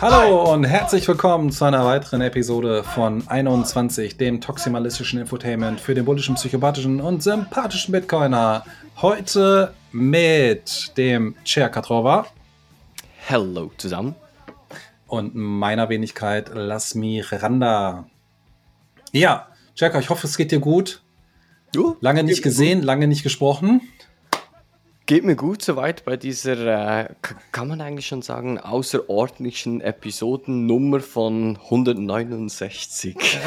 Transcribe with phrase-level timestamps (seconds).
[0.00, 6.06] Hallo und herzlich willkommen zu einer weiteren Episode von 21, dem toximalistischen Infotainment für den
[6.06, 8.64] bullischen, psychopathischen und sympathischen Bitcoiner.
[9.02, 12.24] Heute mit dem Chair Katrova.
[13.28, 14.14] Hallo zusammen.
[15.06, 18.06] Und meiner Wenigkeit Lasmi Randa.
[19.12, 21.02] Ja, Jack, ich hoffe, es geht dir gut.
[21.76, 23.82] Uh, lange nicht gesehen, lange nicht gesprochen.
[25.10, 27.08] Geht mir gut soweit bei dieser, äh,
[27.50, 33.16] kann man eigentlich schon sagen, außerordentlichen Episodennummer von 169.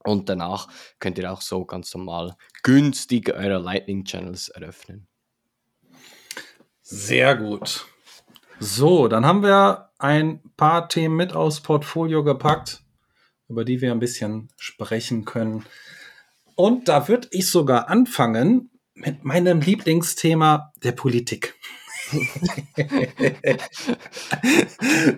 [0.04, 0.68] Und danach
[1.00, 5.08] könnt ihr auch so ganz normal günstig eure Lightning Channels eröffnen.
[6.82, 7.86] Sehr gut.
[8.60, 12.82] So, dann haben wir ein paar Themen mit aus Portfolio gepackt,
[13.48, 15.64] über die wir ein bisschen sprechen können.
[16.54, 21.54] Und da würde ich sogar anfangen mit meinem Lieblingsthema der Politik.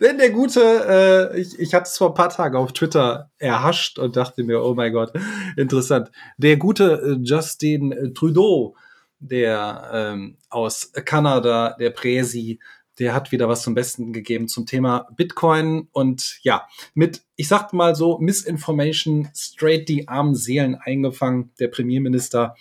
[0.01, 3.99] Denn der gute, äh, ich, ich hatte es vor ein paar Tagen auf Twitter erhascht
[3.99, 5.13] und dachte mir, oh mein Gott,
[5.57, 6.11] interessant.
[6.39, 8.75] Der gute äh, Justin Trudeau,
[9.21, 12.59] der ähm, aus Kanada, der Präsi,
[12.99, 17.73] der hat wieder was zum Besten gegeben zum Thema Bitcoin und ja, mit, ich sag
[17.73, 22.57] mal so, Misinformation straight die armen Seelen eingefangen, der Premierminister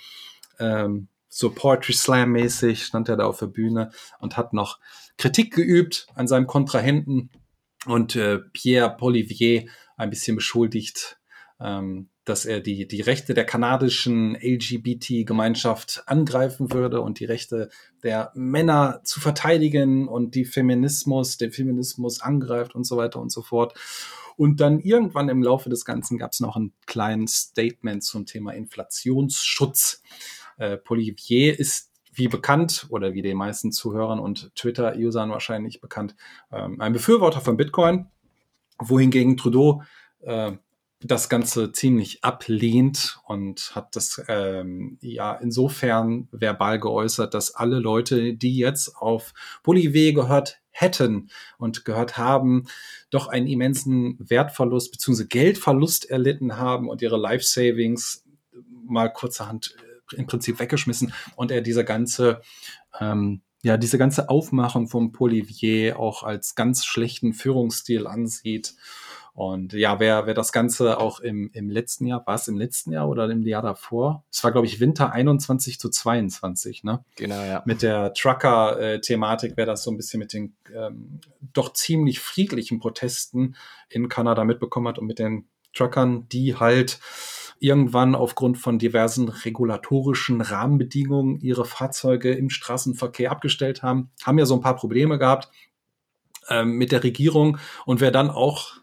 [0.60, 4.80] ähm, so Poetry Slam mäßig stand er da auf der Bühne und hat noch
[5.18, 7.30] Kritik geübt an seinem Kontrahenten
[7.86, 11.20] und äh, Pierre Polivier ein bisschen beschuldigt,
[11.60, 17.70] ähm, dass er die, die Rechte der kanadischen LGBT-Gemeinschaft angreifen würde und die Rechte
[18.04, 23.42] der Männer zu verteidigen und die Feminismus, den Feminismus angreift und so weiter und so
[23.42, 23.74] fort.
[24.36, 28.52] Und dann irgendwann im Laufe des Ganzen gab es noch ein kleines Statement zum Thema
[28.52, 30.04] Inflationsschutz.
[30.58, 36.16] Äh, Polivier ist wie bekannt oder wie den meisten Zuhörern und Twitter-Usern wahrscheinlich bekannt,
[36.52, 38.08] ähm, ein Befürworter von Bitcoin,
[38.80, 39.84] wohingegen Trudeau
[40.22, 40.54] äh,
[41.00, 48.34] das Ganze ziemlich ablehnt und hat das ähm, ja insofern verbal geäußert, dass alle Leute,
[48.34, 51.30] die jetzt auf Polivier gehört hätten
[51.60, 52.66] und gehört haben,
[53.12, 55.26] doch einen immensen Wertverlust bzw.
[55.26, 58.24] Geldverlust erlitten haben und ihre Life Savings
[58.88, 59.76] mal kurzerhand
[60.14, 62.42] im Prinzip weggeschmissen und er diese ganze
[63.00, 68.76] ähm, ja, diese ganze Aufmachung vom Polivier auch als ganz schlechten Führungsstil ansieht.
[69.34, 72.92] Und ja, wer, wer das Ganze auch im, im letzten Jahr, war es im letzten
[72.92, 74.24] Jahr oder im Jahr davor?
[74.32, 77.06] Es war, glaube ich, Winter 21 zu 22, ne?
[77.18, 77.62] Genau, ja.
[77.66, 81.20] Mit der Trucker-Thematik, wer das so ein bisschen mit den ähm,
[81.54, 83.56] doch ziemlich friedlichen Protesten
[83.90, 87.00] in Kanada mitbekommen hat und mit den Truckern, die halt
[87.60, 94.56] irgendwann aufgrund von diversen regulatorischen Rahmenbedingungen ihre Fahrzeuge im Straßenverkehr abgestellt haben, haben ja so
[94.56, 95.50] ein paar Probleme gehabt
[96.50, 97.58] ähm, mit der Regierung.
[97.86, 98.78] Und wer dann auch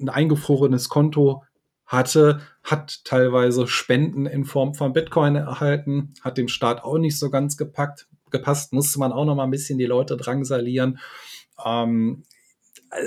[0.00, 1.44] ein eingefrorenes Konto
[1.86, 7.30] hatte, hat teilweise Spenden in Form von Bitcoin erhalten, hat dem Staat auch nicht so
[7.30, 10.98] ganz gepackt, gepasst, musste man auch noch mal ein bisschen die Leute drangsalieren.
[11.64, 12.24] Ähm,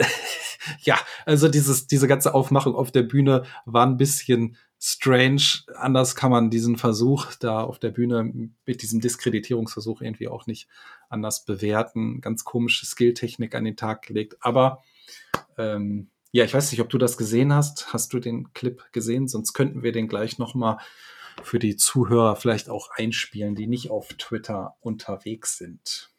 [0.79, 5.43] ja, also dieses, diese ganze Aufmachung auf der Bühne war ein bisschen strange.
[5.75, 10.67] Anders kann man diesen Versuch da auf der Bühne mit diesem Diskreditierungsversuch irgendwie auch nicht
[11.07, 12.19] anders bewerten.
[12.19, 14.37] Ganz komische Skilltechnik an den Tag gelegt.
[14.41, 14.83] Aber
[15.57, 17.93] ähm, ja, ich weiß nicht, ob du das gesehen hast.
[17.93, 19.27] Hast du den Clip gesehen?
[19.27, 20.79] Sonst könnten wir den gleich noch mal
[21.43, 26.10] für die Zuhörer vielleicht auch einspielen, die nicht auf Twitter unterwegs sind?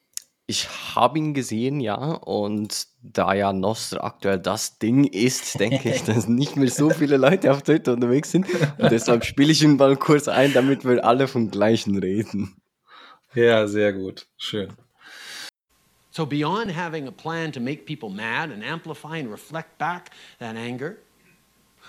[0.47, 1.97] Ich habe ihn gesehen, ja.
[1.97, 7.17] Und da ja Nostr aktuell das Ding ist, denke ich, dass nicht mehr so viele
[7.17, 8.47] Leute auf Twitter unterwegs sind.
[8.79, 12.57] Und deshalb spiele ich ihn mal kurz ein, damit wir alle vom gleichen reden.
[13.35, 14.27] Ja, sehr gut.
[14.37, 14.73] Schön.
[16.11, 20.57] So, beyond having a plan to make people mad and amplify and reflect back that
[20.57, 20.99] anger,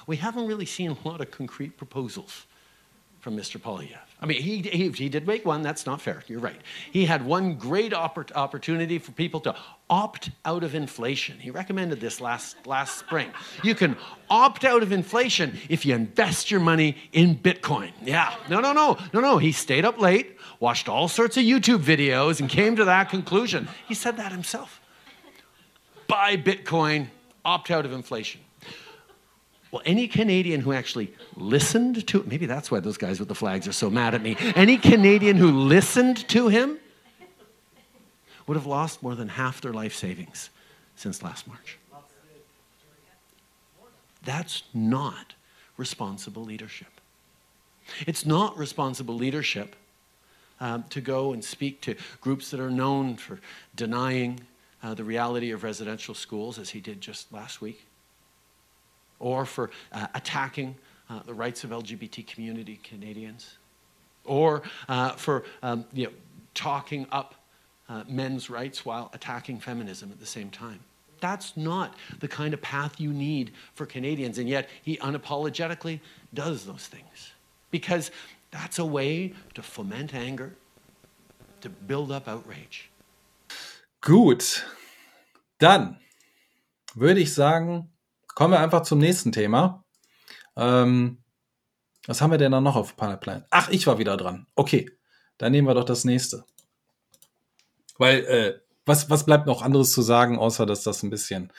[0.08, 2.46] we haven't really seen a lot of concrete proposals
[3.24, 3.58] from Mr.
[3.58, 3.98] Polyev.
[4.20, 6.60] I mean, he, he, he did make one, that's not fair, you're right.
[6.92, 9.56] He had one great oppor- opportunity for people to
[9.90, 11.40] opt out of inflation.
[11.40, 13.32] He recommended this last, last spring.
[13.64, 13.96] You can
[14.30, 17.92] opt out of inflation if you invest your money in Bitcoin.
[18.04, 19.38] Yeah, no, no, no, no, no.
[19.38, 23.70] He stayed up late, watched all sorts of YouTube videos, and came to that conclusion.
[23.88, 24.82] He said that himself.
[26.08, 27.08] Buy Bitcoin,
[27.46, 28.42] opt out of inflation.
[29.74, 33.68] Well, any Canadian who actually listened to maybe that's why those guys with the flags
[33.68, 34.38] are so mad at me.
[34.56, 36.78] Any Canadian who listened to him
[38.46, 40.52] would have lost more than half their life savings
[40.96, 41.80] since last March.
[44.24, 45.34] That's not
[45.76, 47.02] responsible leadership.
[48.06, 49.76] It's not responsible leadership
[50.60, 53.40] um, to go and speak to groups that are known for
[53.76, 54.42] denying
[54.84, 57.88] uh, the reality of residential schools, as he did just last week
[59.24, 60.76] or for uh, attacking
[61.10, 63.58] uh, the rights of LGBT community Canadians,
[64.26, 66.12] or uh, for um, you know,
[66.54, 67.36] talking up
[67.88, 70.80] uh, men's rights while attacking feminism at the same time.
[71.22, 76.02] That's not the kind of path you need for Canadians, and yet he unapologetically
[76.34, 77.32] does those things
[77.72, 78.12] because
[78.52, 80.54] that's a way to foment anger,
[81.62, 82.90] to build up outrage.
[84.02, 84.66] Gut,
[85.60, 85.98] dann
[86.94, 87.90] würde ich sagen,
[88.36, 89.84] Kommen wir einfach zum nächsten Thema.
[90.56, 91.24] Ähm,
[92.06, 93.46] was haben wir denn da noch auf Pipeline?
[93.50, 94.48] Ach, ich war wieder dran.
[94.56, 94.92] Okay,
[95.38, 96.46] dann nehmen wir doch das nächste.
[97.98, 101.54] Weil, äh, was, was bleibt noch anderes zu sagen, außer dass das ein bisschen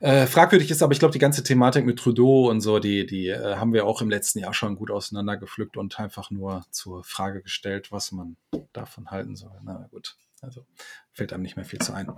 [0.00, 3.28] äh, fragwürdig ist, aber ich glaube, die ganze Thematik mit Trudeau und so, die, die
[3.28, 7.42] äh, haben wir auch im letzten Jahr schon gut auseinandergepflückt und einfach nur zur Frage
[7.42, 8.36] gestellt, was man
[8.72, 9.58] davon halten soll.
[9.62, 10.66] Na gut, also
[11.12, 12.12] fällt einem nicht mehr viel zu ein.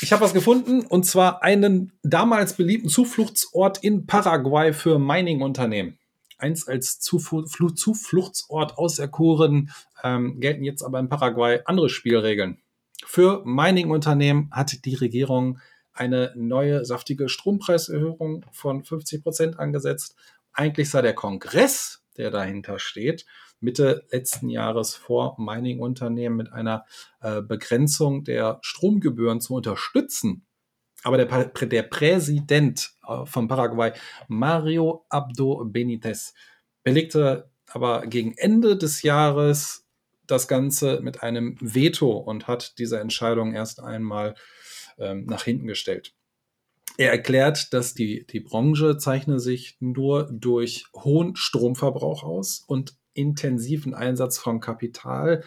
[0.00, 5.98] Ich habe was gefunden und zwar einen damals beliebten Zufluchtsort in Paraguay für Mining-Unternehmen.
[6.38, 9.70] Eins als Zufl Zufluchtsort auserkoren,
[10.02, 12.58] ähm, gelten jetzt aber in Paraguay andere Spielregeln.
[13.04, 15.58] Für Mining-Unternehmen hat die Regierung
[15.92, 20.16] eine neue saftige Strompreiserhöhung von 50 Prozent angesetzt.
[20.52, 23.24] Eigentlich sei der Kongress, der dahinter steht,
[23.62, 26.84] Mitte letzten Jahres vor, Mining-Unternehmen mit einer
[27.20, 30.46] äh, Begrenzung der Stromgebühren zu unterstützen.
[31.04, 33.92] Aber der, der Präsident äh, von Paraguay,
[34.28, 36.34] Mario Abdo Benitez,
[36.82, 39.86] belegte aber gegen Ende des Jahres
[40.26, 44.34] das Ganze mit einem Veto und hat diese Entscheidung erst einmal
[44.98, 46.14] ähm, nach hinten gestellt.
[46.98, 53.94] Er erklärt, dass die, die Branche zeichne sich nur durch hohen Stromverbrauch aus und intensiven
[53.94, 55.44] Einsatz von Kapital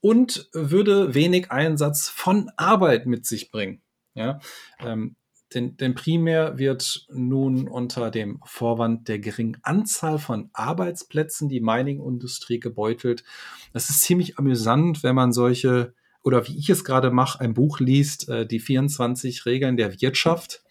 [0.00, 3.82] und würde wenig Einsatz von Arbeit mit sich bringen.
[4.14, 4.38] Ja,
[4.78, 5.16] ähm,
[5.54, 12.58] denn, denn primär wird nun unter dem Vorwand der geringen Anzahl von Arbeitsplätzen die Mining-Industrie
[12.58, 13.24] gebeutelt.
[13.72, 17.80] Das ist ziemlich amüsant, wenn man solche, oder wie ich es gerade mache, ein Buch
[17.80, 20.62] liest, äh, die 24 Regeln der Wirtschaft.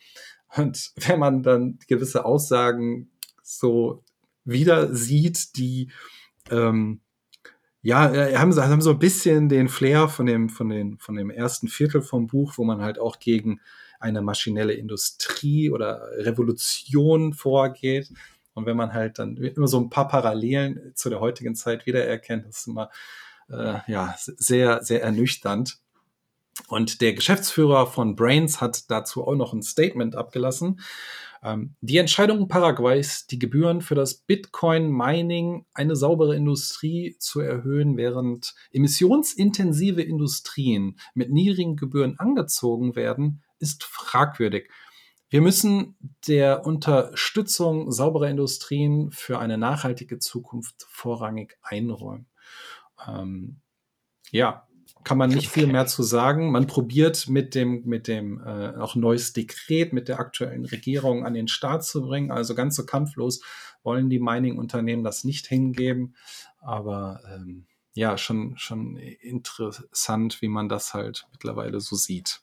[0.56, 3.10] Und wenn man dann gewisse Aussagen
[3.42, 4.03] so
[4.46, 5.92] wieder sieht, die
[6.50, 7.02] ähm,
[7.82, 11.30] ja, äh, haben, haben so ein bisschen den Flair von dem, von, den, von dem
[11.30, 13.60] ersten Viertel vom Buch, wo man halt auch gegen
[14.00, 18.10] eine maschinelle Industrie oder Revolution vorgeht.
[18.54, 22.46] Und wenn man halt dann immer so ein paar Parallelen zu der heutigen Zeit wiedererkennt,
[22.46, 22.90] das ist immer
[23.50, 25.80] äh, ja, sehr, sehr ernüchternd.
[26.68, 30.80] Und der Geschäftsführer von Brains hat dazu auch noch ein Statement abgelassen.
[31.44, 38.56] Ähm, die Entscheidung Paraguays, die Gebühren für das Bitcoin-Mining, eine saubere Industrie zu erhöhen, während
[38.72, 44.70] emissionsintensive Industrien mit niedrigen Gebühren angezogen werden, ist fragwürdig.
[45.30, 45.98] Wir müssen
[46.28, 52.28] der Unterstützung sauberer Industrien für eine nachhaltige Zukunft vorrangig einräumen.
[53.08, 53.60] Ähm,
[54.30, 54.68] ja,
[55.04, 56.52] kann man nicht viel mehr zu sagen.
[56.52, 61.34] Man probiert mit dem, mit dem äh, auch neues Dekret mit der aktuellen Regierung an
[61.34, 62.32] den Start zu bringen.
[62.32, 63.42] Also ganz so kampflos
[63.84, 66.16] wollen die Mining-Unternehmen das nicht hingeben.
[66.60, 72.42] Aber ähm, ja, schon, schon interessant, wie man das halt mittlerweile so sieht.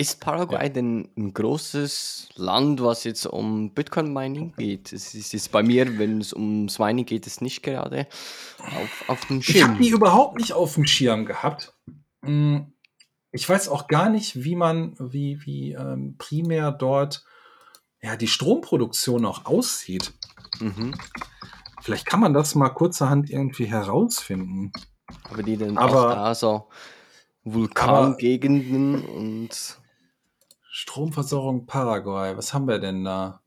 [0.00, 0.68] Ist Paraguay Ja.
[0.68, 4.92] denn ein großes Land, was jetzt um Bitcoin-Mining geht?
[4.92, 8.06] Es ist jetzt bei mir, wenn es ums Mining geht, ist nicht gerade
[8.60, 9.78] auf, auf dem Ich habe Schirm.
[9.82, 11.74] die überhaupt nicht auf dem Schirm gehabt.
[12.24, 12.72] Hm,
[13.32, 17.24] Ich weiß auch gar nicht, wie man, wie, wie ähm, primär dort
[18.00, 20.12] ja, die Stromproduktion auch aussieht.
[20.60, 20.94] Mhm.
[21.82, 24.72] Vielleicht kann man das mal kurzerhand irgendwie herausfinden.
[25.24, 26.68] Aber die dann Aber- auch da so
[27.44, 29.78] Vulkangegenden und
[30.80, 33.42] Stromversorgung Paraguay, was haben wir denn da?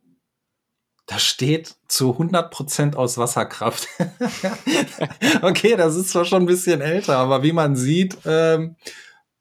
[1.05, 3.87] Da steht zu 100% aus Wasserkraft.
[5.41, 8.75] okay, das ist zwar schon ein bisschen älter, aber wie man sieht, ähm,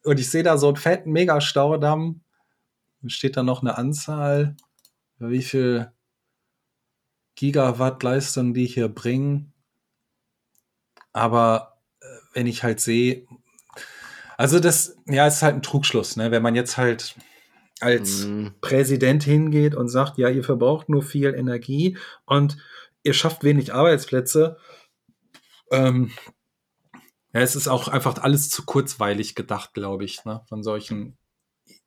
[0.04, 2.20] und ich sehe da so einen fetten Megastaudamm,
[3.06, 4.56] steht da noch eine Anzahl,
[5.18, 5.90] wie viel
[7.35, 9.52] Gigawatt Leistung die hier bringen.
[11.12, 13.26] Aber äh, wenn ich halt sehe,
[14.37, 16.30] also das, ja, ist halt ein Trugschluss, ne?
[16.30, 17.16] Wenn man jetzt halt
[17.81, 21.97] als Mm, Präsident hingeht und sagt, ja, ihr verbraucht nur viel Energie
[22.27, 22.57] und
[23.03, 24.57] ihr schafft wenig Arbeitsplätze.
[25.71, 26.11] Ähm,
[27.33, 31.17] ja, es ist auch einfach alles zu kurzweilig gedacht, glaube ich, ne, von solchen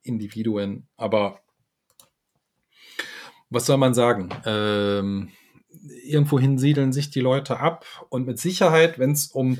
[0.02, 0.88] Individuen.
[0.96, 1.40] Aber
[3.50, 4.30] was soll man sagen?
[4.46, 5.30] Ähm,
[6.04, 9.58] irgendwohin siedeln sich die Leute ab und mit Sicherheit, wenn es um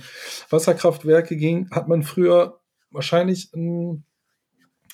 [0.48, 2.60] Wasserkraftwerke ging, hat man früher
[2.90, 4.04] wahrscheinlich ein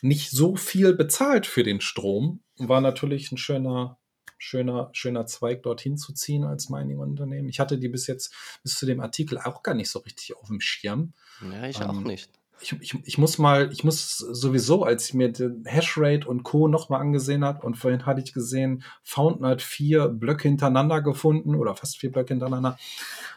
[0.02, 2.42] nicht so viel bezahlt für den Strom.
[2.58, 3.98] War natürlich ein schöner,
[4.38, 7.48] schöner, schöner Zweig, dorthin zu ziehen als Mining-Unternehmen.
[7.48, 10.48] Ich hatte die bis jetzt, bis zu dem Artikel auch gar nicht so richtig auf
[10.48, 11.12] dem Schirm.
[11.40, 12.30] ja, ich auch Ähm, nicht.
[12.60, 16.68] Ich, ich, ich muss mal, ich muss sowieso, als ich mir den Hashrate und Co.
[16.68, 21.74] nochmal angesehen habe, und vorhin hatte ich gesehen, Fountain hat vier Blöcke hintereinander gefunden oder
[21.74, 22.78] fast vier Blöcke hintereinander.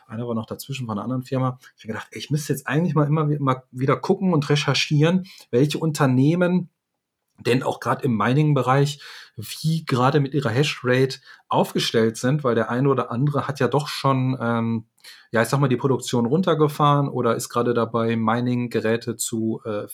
[0.08, 1.60] Einer war noch dazwischen von einer anderen Firma.
[1.78, 5.26] Ich habe gedacht, ey, ich müsste jetzt eigentlich mal immer mal wieder gucken und recherchieren,
[5.52, 6.70] welche Unternehmen
[7.40, 9.00] denn auch gerade im Mining-Bereich,
[9.36, 13.88] wie gerade mit ihrer Hashrate aufgestellt sind, weil der eine oder andere hat ja doch
[13.88, 14.86] schon, ähm,
[15.32, 19.88] ja, ich sag mal, die Produktion runtergefahren oder ist gerade dabei, Mining-Geräte zu äh,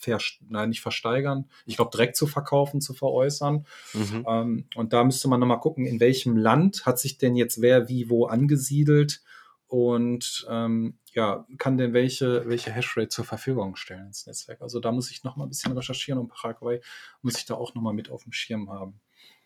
[0.50, 3.65] nein, nicht versteigern, ich glaube direkt zu verkaufen, zu veräußern.
[3.93, 4.25] Mhm.
[4.27, 7.88] Ähm, und da müsste man nochmal gucken, in welchem Land hat sich denn jetzt wer
[7.88, 9.22] wie wo angesiedelt
[9.67, 14.62] und ähm, ja, kann denn welche, welche Hashrate zur Verfügung stellen ins Netzwerk.
[14.62, 16.82] Also da muss ich nochmal ein bisschen recherchieren und Paraguay
[17.22, 19.00] muss ich da auch nochmal mit auf dem Schirm haben.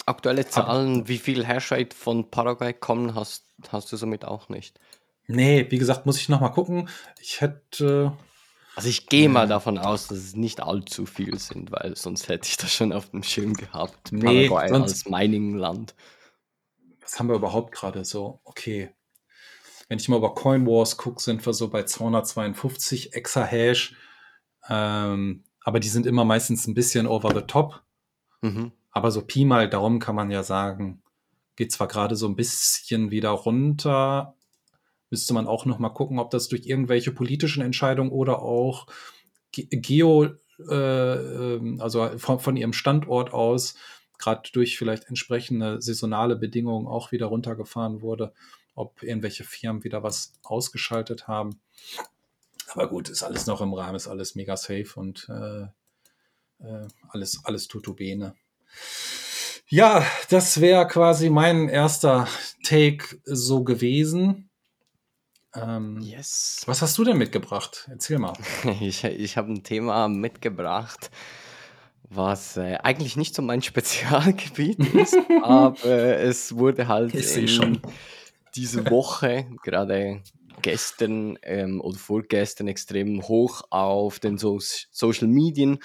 [0.06, 4.80] Aktuelle Zahlen, wie viel Hashrate von Paraguay kommen, hast, hast du somit auch nicht.
[5.28, 6.90] Nee, wie gesagt, muss ich nochmal gucken.
[7.22, 8.18] Ich hätte,
[8.76, 12.48] Also ich gehe mal davon aus, dass es nicht allzu viel sind, weil sonst hätte
[12.50, 14.12] ich das schon auf dem Schirm gehabt.
[14.12, 15.96] Nee, Paraguay als Mining-Land.
[17.02, 18.42] was haben wir überhaupt gerade so?
[18.44, 18.94] Okay.
[19.90, 23.96] Wenn ich mal über Coin Wars gucke, sind wir so bei 252 Exahash.
[24.70, 27.84] Ähm, aber die sind immer meistens ein bisschen over the top.
[28.42, 28.72] Mhm.
[28.92, 31.02] Aber so Pi mal Daumen kann man ja sagen,
[31.56, 34.36] geht zwar gerade so ein bisschen wieder runter.
[35.10, 38.88] Müsste man auch noch mal gucken, ob das durch irgendwelche politischen Entscheidungen oder auch
[39.52, 40.26] ge geo,
[40.70, 43.76] äh, ähm, also von, von ihrem Standort aus,
[44.18, 48.34] gerade durch vielleicht entsprechende saisonale Bedingungen auch wieder runtergefahren wurde,
[48.76, 51.60] ob irgendwelche Firmen wieder was ausgeschaltet haben.
[52.70, 55.64] Aber gut, ist alles noch im Rahmen, ist alles mega safe und äh,
[56.66, 58.36] äh, alles, alles tutubene.
[59.68, 62.28] Ja, das wäre quasi mein erster
[62.64, 64.50] Take so gewesen.
[65.56, 66.64] Ähm, Yes.
[66.66, 67.88] Was hast du denn mitgebracht?
[67.90, 68.34] Erzähl mal.
[68.82, 71.12] Ich, ich habe ein Thema mitgebracht,
[72.10, 77.48] was äh, eigentlich nicht so mein Spezialgebiet ist, aber es wurde halt Ich seh in
[77.48, 77.82] schon.
[78.56, 80.22] Diese Woche, gerade
[80.62, 85.80] gestern ähm, oder vorgestern, extrem hoch auf den so Social Medien,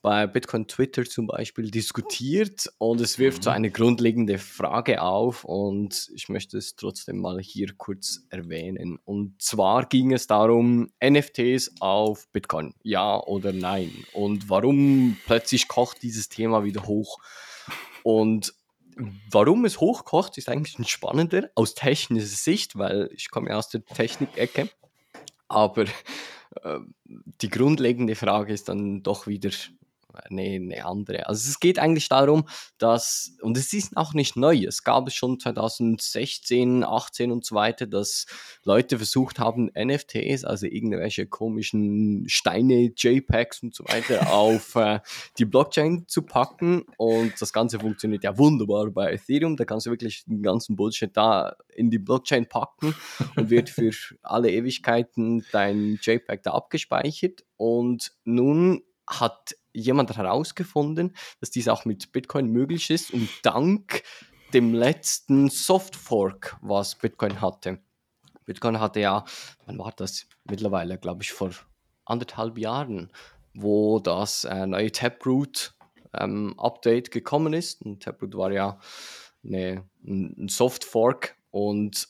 [0.00, 3.56] bei Bitcoin Twitter zum Beispiel, diskutiert und es wirft so Mhm.
[3.56, 8.98] eine grundlegende Frage auf und ich möchte es trotzdem mal hier kurz erwähnen.
[9.04, 13.90] Und zwar ging es darum, NFTs auf Bitcoin, ja oder nein?
[14.12, 17.18] Und warum plötzlich kocht dieses Thema wieder hoch?
[18.04, 18.54] Und
[19.30, 23.68] warum es hochkocht, ist eigentlich ein spannender aus technischer Sicht, weil ich komme ja aus
[23.68, 24.68] der Technik-Ecke.
[25.48, 29.50] Aber äh, die grundlegende Frage ist dann doch wieder
[30.14, 31.26] eine, eine andere.
[31.26, 32.48] Also es geht eigentlich darum,
[32.78, 37.54] dass, und es ist auch nicht neu, es gab es schon 2016, 18 und so
[37.54, 38.26] weiter, dass
[38.64, 45.00] Leute versucht haben, NFTs, also irgendwelche komischen Steine, JPEGs und so weiter, auf äh,
[45.38, 46.84] die Blockchain zu packen.
[46.96, 49.56] Und das Ganze funktioniert ja wunderbar bei Ethereum.
[49.56, 52.94] Da kannst du wirklich den ganzen Bullshit da in die Blockchain packen
[53.36, 53.90] und wird für
[54.22, 57.44] alle Ewigkeiten dein JPEG da abgespeichert.
[57.56, 64.02] Und nun hat jemand herausgefunden, dass dies auch mit Bitcoin möglich ist und dank
[64.52, 67.78] dem letzten Softfork, was Bitcoin hatte.
[68.44, 69.24] Bitcoin hatte ja,
[69.66, 70.26] wann war das?
[70.44, 71.50] Mittlerweile, glaube ich, vor
[72.06, 73.12] anderthalb Jahren,
[73.52, 75.74] wo das äh, neue Taproot
[76.14, 77.82] ähm, Update gekommen ist.
[77.82, 78.78] Und Taproot war ja
[79.44, 82.08] eine, ein Softfork und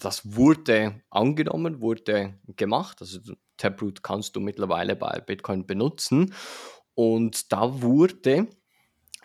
[0.00, 3.00] das wurde angenommen, wurde gemacht.
[3.00, 3.20] Also
[3.56, 6.34] Taproot kannst du mittlerweile bei Bitcoin benutzen.
[6.94, 8.48] Und da wurde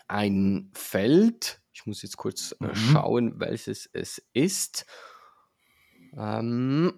[0.08, 2.74] ein Feld, ich muss jetzt kurz äh, mhm.
[2.74, 4.86] schauen, welches es ist.
[6.16, 6.94] Ähm,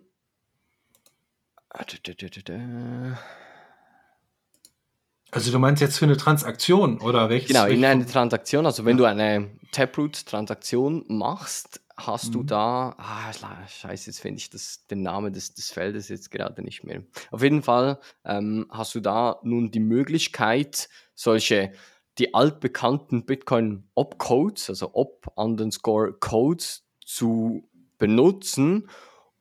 [5.30, 7.48] also du meinst jetzt für eine Transaktion oder welches?
[7.48, 8.64] Genau, in eine Transaktion.
[8.64, 12.32] Also wenn du eine Taproot-Transaktion machst, hast mhm.
[12.32, 13.32] du da, ah,
[13.66, 17.02] scheiße, jetzt finde ich das, den Namen des, des Feldes jetzt gerade nicht mehr.
[17.30, 21.72] Auf jeden Fall ähm, hast du da nun die Möglichkeit, solche,
[22.18, 28.88] die altbekannten Bitcoin-Opcodes, also Op underscore Codes zu benutzen,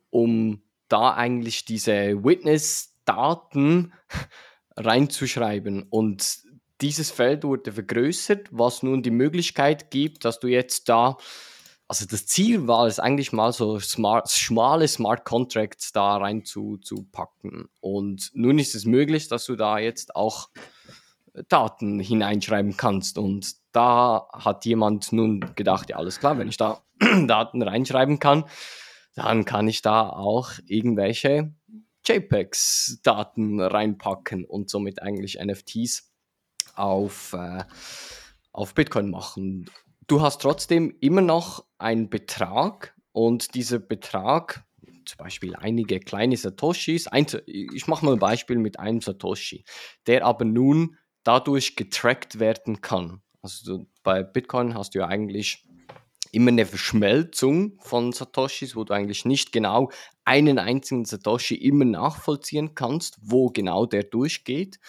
[0.10, 3.94] um da eigentlich diese Witness-Daten
[4.76, 5.84] reinzuschreiben.
[5.84, 6.40] Und
[6.82, 11.18] dieses Feld wurde vergrößert, was nun die Möglichkeit gibt, dass du jetzt da
[11.88, 16.78] also das Ziel war es eigentlich mal so smart, schmale Smart Contracts da rein zu,
[16.78, 17.70] zu packen.
[17.80, 20.50] Und nun ist es möglich, dass du da jetzt auch
[21.48, 23.18] Daten hineinschreiben kannst.
[23.18, 28.46] Und da hat jemand nun gedacht, ja alles klar, wenn ich da Daten reinschreiben kann,
[29.16, 31.54] dann kann ich da auch irgendwelche
[32.06, 36.12] JPEGs-Daten reinpacken und somit eigentlich NFTs
[36.76, 37.64] auf, äh,
[38.52, 39.70] auf Bitcoin machen
[40.08, 44.66] du hast trotzdem immer noch einen Betrag und dieser Betrag,
[45.06, 49.64] zum Beispiel einige kleine Satoshis, ein, ich mache mal ein Beispiel mit einem Satoshi,
[50.08, 53.22] der aber nun dadurch getrackt werden kann.
[53.42, 55.64] Also du, bei Bitcoin hast du ja eigentlich
[56.32, 59.92] immer eine Verschmelzung von Satoshis, wo du eigentlich nicht genau
[60.26, 64.80] einen einzigen Satoshi immer nachvollziehen kannst, wo genau der durchgeht.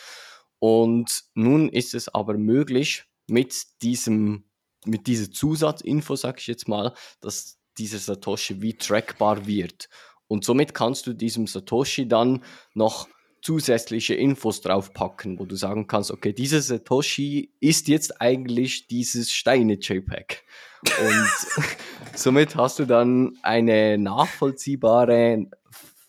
[0.58, 4.47] Und nun ist es aber möglich, mit diesem
[4.84, 9.88] mit dieser Zusatzinfo, sag ich jetzt mal, dass dieser Satoshi wie trackbar wird.
[10.26, 13.08] Und somit kannst du diesem Satoshi dann noch
[13.40, 20.42] zusätzliche Infos draufpacken, wo du sagen kannst, okay, dieser Satoshi ist jetzt eigentlich dieses Steine-JPEG.
[20.82, 21.66] Und
[22.14, 25.46] somit hast du dann eine nachvollziehbare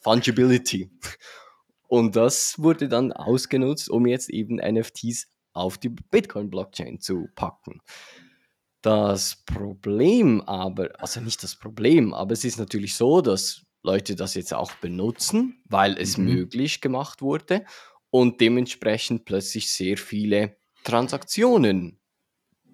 [0.02, 0.90] Fungibility.
[1.88, 7.82] Und das wurde dann ausgenutzt, um jetzt eben NFTs auf die Bitcoin-Blockchain zu packen.
[8.82, 14.36] Das Problem aber, also nicht das Problem, aber es ist natürlich so, dass Leute das
[14.36, 16.26] jetzt auch benutzen, weil es mhm.
[16.26, 17.66] möglich gemacht wurde
[18.10, 22.00] und dementsprechend plötzlich sehr viele Transaktionen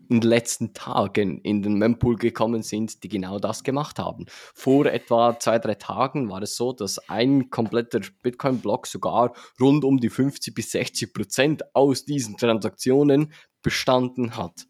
[0.09, 4.25] in den letzten Tagen in den Mempool gekommen sind, die genau das gemacht haben.
[4.29, 9.99] Vor etwa zwei, drei Tagen war es so, dass ein kompletter Bitcoin-Block sogar rund um
[9.99, 14.67] die 50 bis 60 Prozent aus diesen Transaktionen bestanden hat.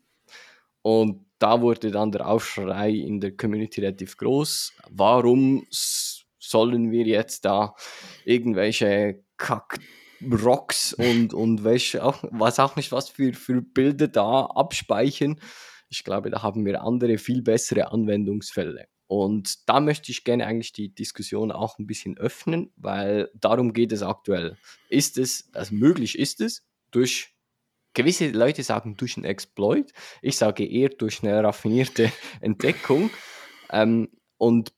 [0.82, 4.74] Und da wurde dann der Aufschrei in der Community relativ groß.
[4.90, 5.66] Warum
[6.40, 7.76] sollen wir jetzt da
[8.24, 9.80] irgendwelche Kack
[10.22, 15.40] Rocks und, und welche, auch, was auch nicht was für, für Bilder da abspeichern.
[15.90, 18.88] Ich glaube, da haben wir andere, viel bessere Anwendungsfälle.
[19.08, 23.92] Und da möchte ich gerne eigentlich die Diskussion auch ein bisschen öffnen, weil darum geht
[23.92, 24.58] es aktuell.
[24.90, 27.35] Ist es, also möglich ist es, durch
[27.96, 33.10] gewisse Leute sagen durch einen Exploit, ich sage eher durch eine raffinierte Entdeckung.
[33.72, 34.74] Ähm, und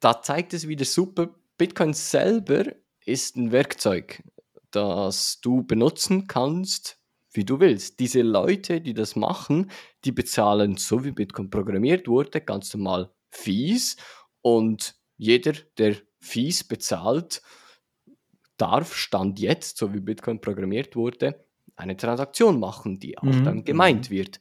[0.00, 2.64] da zeigt es wieder super, Bitcoin selber
[3.04, 4.22] ist ein Werkzeug,
[4.70, 6.98] das du benutzen kannst,
[7.32, 8.00] wie du willst.
[8.00, 9.70] Diese Leute, die das machen,
[10.04, 13.96] die bezahlen, so wie Bitcoin programmiert wurde, ganz normal Fees.
[14.40, 17.42] Und jeder, der Fees bezahlt,
[18.56, 21.44] darf, stand jetzt, so wie Bitcoin programmiert wurde,
[21.76, 23.44] eine Transaktion machen, die auch mhm.
[23.44, 24.14] dann gemeint mhm.
[24.14, 24.40] wird.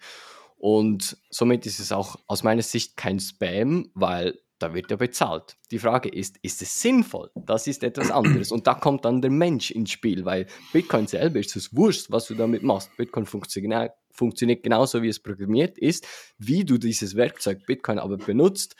[0.57, 5.57] Und somit ist es auch aus meiner Sicht kein Spam, weil da wird ja bezahlt.
[5.71, 7.31] Die Frage ist, ist es sinnvoll?
[7.35, 8.51] Das ist etwas anderes.
[8.51, 12.27] Und da kommt dann der Mensch ins Spiel, weil Bitcoin selber ist es wurscht, was
[12.27, 12.95] du damit machst.
[12.95, 16.07] Bitcoin funktioniert, funktioniert genauso, wie es programmiert ist.
[16.37, 18.75] Wie du dieses Werkzeug Bitcoin aber benutzt,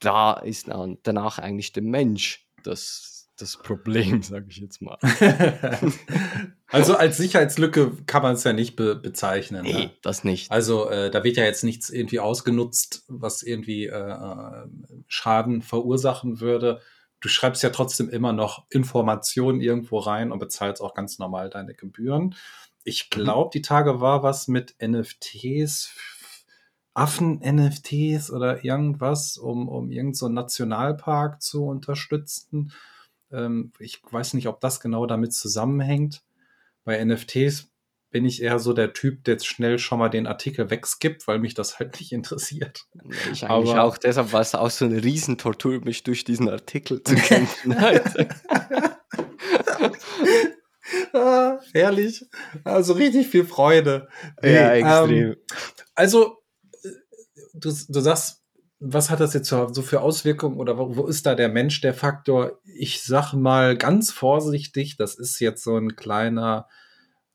[0.00, 0.70] da ist
[1.02, 4.98] danach eigentlich der Mensch das das Problem, sage ich jetzt mal.
[6.68, 9.62] also als Sicherheitslücke kann man es ja nicht be bezeichnen.
[9.62, 9.90] Nee, ne?
[10.02, 10.50] das nicht.
[10.50, 14.66] Also äh, da wird ja jetzt nichts irgendwie ausgenutzt, was irgendwie äh,
[15.06, 16.80] Schaden verursachen würde.
[17.20, 21.74] du schreibst ja trotzdem immer noch Informationen irgendwo rein und bezahlst auch ganz normal deine
[21.74, 22.34] Gebühren.
[22.84, 23.22] Ich Mhm.
[23.22, 25.90] glaube, die Tage war was mit NFTs,
[26.94, 32.72] Affen-NFTs oder irgendwas, um, um irgendeinen so Nationalpark zu unterstützen.
[33.32, 36.22] Ähm, ich weiß nicht, ob das genau damit zusammenhängt.
[36.84, 37.68] Bei NFTs
[38.10, 41.38] bin ich eher so der Typ, der jetzt schnell schon mal den Artikel wegskippt, weil
[41.38, 42.86] mich das halt nicht interessiert.
[43.30, 47.02] Ich eigentlich Aber- auch, deshalb war es auch so eine Riesentortur, mich durch diesen Artikel
[47.02, 47.78] zu kämpfen.
[47.80, 48.28] heute.
[51.12, 52.24] Ah, herrlich.
[52.64, 54.08] Also richtig viel Freude.
[54.42, 55.10] ja, Nee, extrem.
[55.32, 55.36] ähm,
[55.94, 56.38] also,
[56.82, 56.88] äh,
[57.54, 58.37] du, du sagst,
[58.80, 61.94] was hat das jetzt so für Auswirkungen oder wo, wo ist da der Mensch der
[61.94, 62.58] Faktor?
[62.64, 66.68] Ich sag mal ganz vorsichtig, das ist jetzt so ein kleiner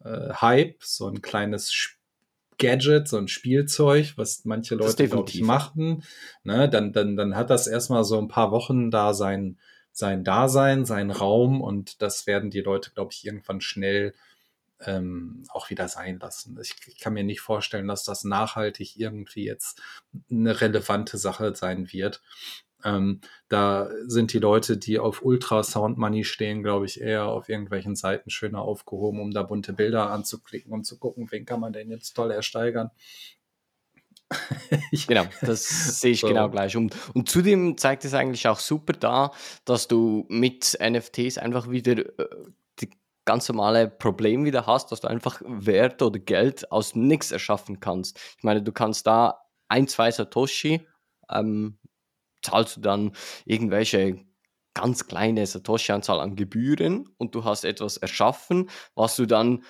[0.03, 1.97] äh, Hype, so ein kleines
[2.57, 6.03] Gadget, so ein Spielzeug, was manche Leute, glaube ich, machen.
[6.43, 9.57] Ne, dann, dann, dann hat das erstmal so ein paar Wochen da sein,
[9.91, 14.13] sein Dasein, seinen Raum und das werden die Leute, glaube ich, irgendwann schnell
[14.85, 16.57] ähm, auch wieder sein lassen.
[16.61, 19.81] Ich, ich kann mir nicht vorstellen, dass das nachhaltig irgendwie jetzt
[20.29, 22.21] eine relevante Sache sein wird.
[22.83, 27.95] Ähm, da sind die Leute, die auf Ultrasound Money stehen, glaube ich, eher auf irgendwelchen
[27.95, 31.89] Seiten schöner aufgehoben, um da bunte Bilder anzuklicken und zu gucken, wen kann man denn
[31.89, 32.91] jetzt toll ersteigern.
[35.07, 36.27] Genau, das sehe ich So.
[36.27, 36.75] genau gleich.
[36.75, 39.31] Und, und zudem zeigt es eigentlich auch super da,
[39.65, 42.27] dass du mit NFTs einfach wieder äh,
[43.25, 48.19] ganz normale Problem wieder hast, dass du einfach Wert oder Geld aus nichts erschaffen kannst.
[48.37, 50.87] Ich meine, du kannst da ein, zwei Satoshi,
[51.29, 51.79] ähm,
[52.41, 53.13] zahlst du dann
[53.45, 54.25] irgendwelche
[54.73, 59.63] ganz kleine Satoshi-Anzahl an Gebühren und du hast etwas erschaffen, was du dann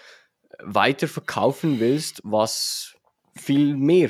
[0.59, 2.95] weiter verkaufen willst, was
[3.35, 4.09] viel mehr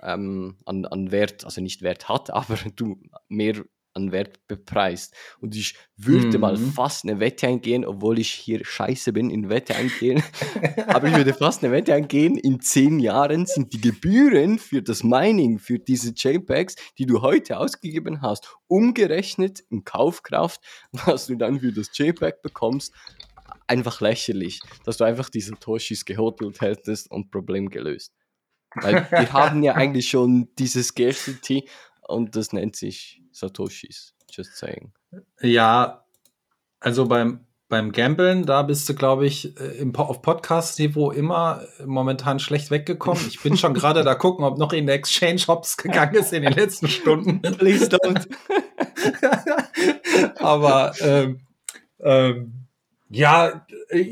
[0.00, 3.62] ähm, an, an Wert, also nicht Wert hat, aber du mehr
[3.94, 5.14] an Wert bepreist.
[5.40, 6.72] Und ich würde mal Mhm.
[6.72, 10.22] fast eine Wette eingehen, obwohl ich hier scheiße bin in Wette eingehen,
[10.88, 15.04] aber ich würde fast eine Wette eingehen, in zehn Jahren sind die Gebühren für das
[15.04, 20.60] Mining, für diese JPEGs, die du heute ausgegeben hast, umgerechnet in Kaufkraft,
[20.92, 22.92] was du dann für das JPEG bekommst,
[23.66, 28.12] einfach lächerlich, dass du einfach die Satoshis gehotelt hättest und Problem gelöst.
[28.74, 31.68] Weil wir haben ja eigentlich schon diese Scarcity
[32.12, 34.14] und das nennt sich Satoshis.
[34.30, 34.92] Just saying.
[35.40, 36.04] Ja,
[36.80, 41.86] also beim, beim Gambeln, da bist du, glaube ich, äh, im, auf Podcast-Niveau immer äh,
[41.86, 43.24] momentan schlecht weggekommen.
[43.28, 46.42] Ich bin schon gerade da gucken, ob noch in der Exchange Hops gegangen ist in
[46.42, 47.40] den letzten Stunden.
[47.40, 48.26] Please don't.
[50.38, 51.40] Aber ähm,
[52.00, 52.66] ähm,
[53.08, 53.66] ja,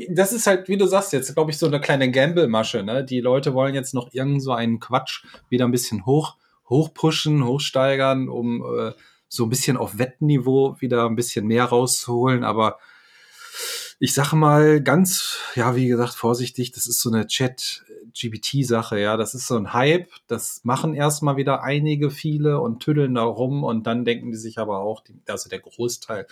[0.09, 2.83] das ist halt, wie du sagst, jetzt, glaube ich, so eine kleine Gamble-Masche.
[2.83, 3.03] Ne?
[3.03, 6.37] Die Leute wollen jetzt noch irgend so einen Quatsch wieder ein bisschen hoch,
[6.71, 8.93] hochpushen, hochsteigern, um äh,
[9.27, 12.43] so ein bisschen auf Wettniveau wieder ein bisschen mehr rauszuholen.
[12.43, 12.79] Aber
[13.99, 19.35] ich sage mal ganz, ja, wie gesagt, vorsichtig, das ist so eine Chat-GBT-Sache, ja, das
[19.35, 23.85] ist so ein Hype, das machen erstmal wieder einige, viele und tüddeln da rum und
[23.85, 26.25] dann denken die sich aber auch, also der Großteil,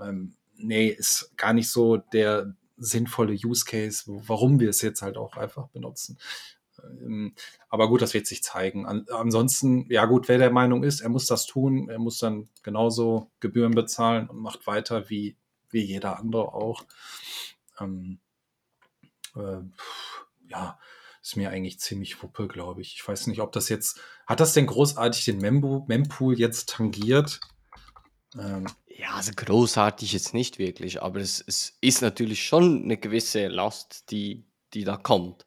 [0.00, 5.16] ähm, nee, ist gar nicht so der sinnvolle Use Case, warum wir es jetzt halt
[5.16, 6.18] auch einfach benutzen.
[6.84, 7.34] Ähm,
[7.68, 8.86] Aber gut, das wird sich zeigen.
[8.86, 12.48] An, ansonsten, ja gut, wer der Meinung ist, er muss das tun, er muss dann
[12.62, 15.36] genauso Gebühren bezahlen und macht weiter wie,
[15.70, 16.84] wie jeder andere auch.
[17.80, 18.18] Ähm,
[19.34, 19.62] äh,
[20.48, 20.78] ja,
[21.22, 22.94] ist mir eigentlich ziemlich wuppe, glaube ich.
[22.94, 27.40] Ich weiß nicht, ob das jetzt, hat das denn großartig den Mempool jetzt tangiert?
[28.38, 33.48] Ähm, Ja, also großartig jetzt nicht wirklich, aber es, es ist natürlich schon eine gewisse
[33.48, 35.46] Last, die, die da kommt.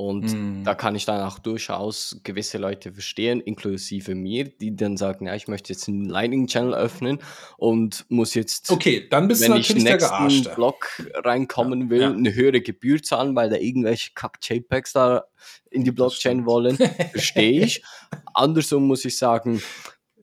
[0.00, 0.64] Und Mm.
[0.64, 5.34] da kann ich dann auch durchaus gewisse Leute verstehen, inklusive mir, die dann sagen, ja,
[5.34, 7.18] ich möchte jetzt einen Lightning-Channel öffnen
[7.58, 10.54] und muss jetzt, okay, dann bist wenn du ich der nächsten Gearschte.
[10.54, 10.86] Block
[11.16, 12.10] reinkommen Ja, will, ja.
[12.12, 15.24] eine höhere Gebühr zahlen, weil da irgendwelche Kack-JPEGs da
[15.70, 16.78] in die Blockchain wollen,
[17.10, 17.82] verstehe ich.
[18.32, 19.60] Andersrum muss ich sagen,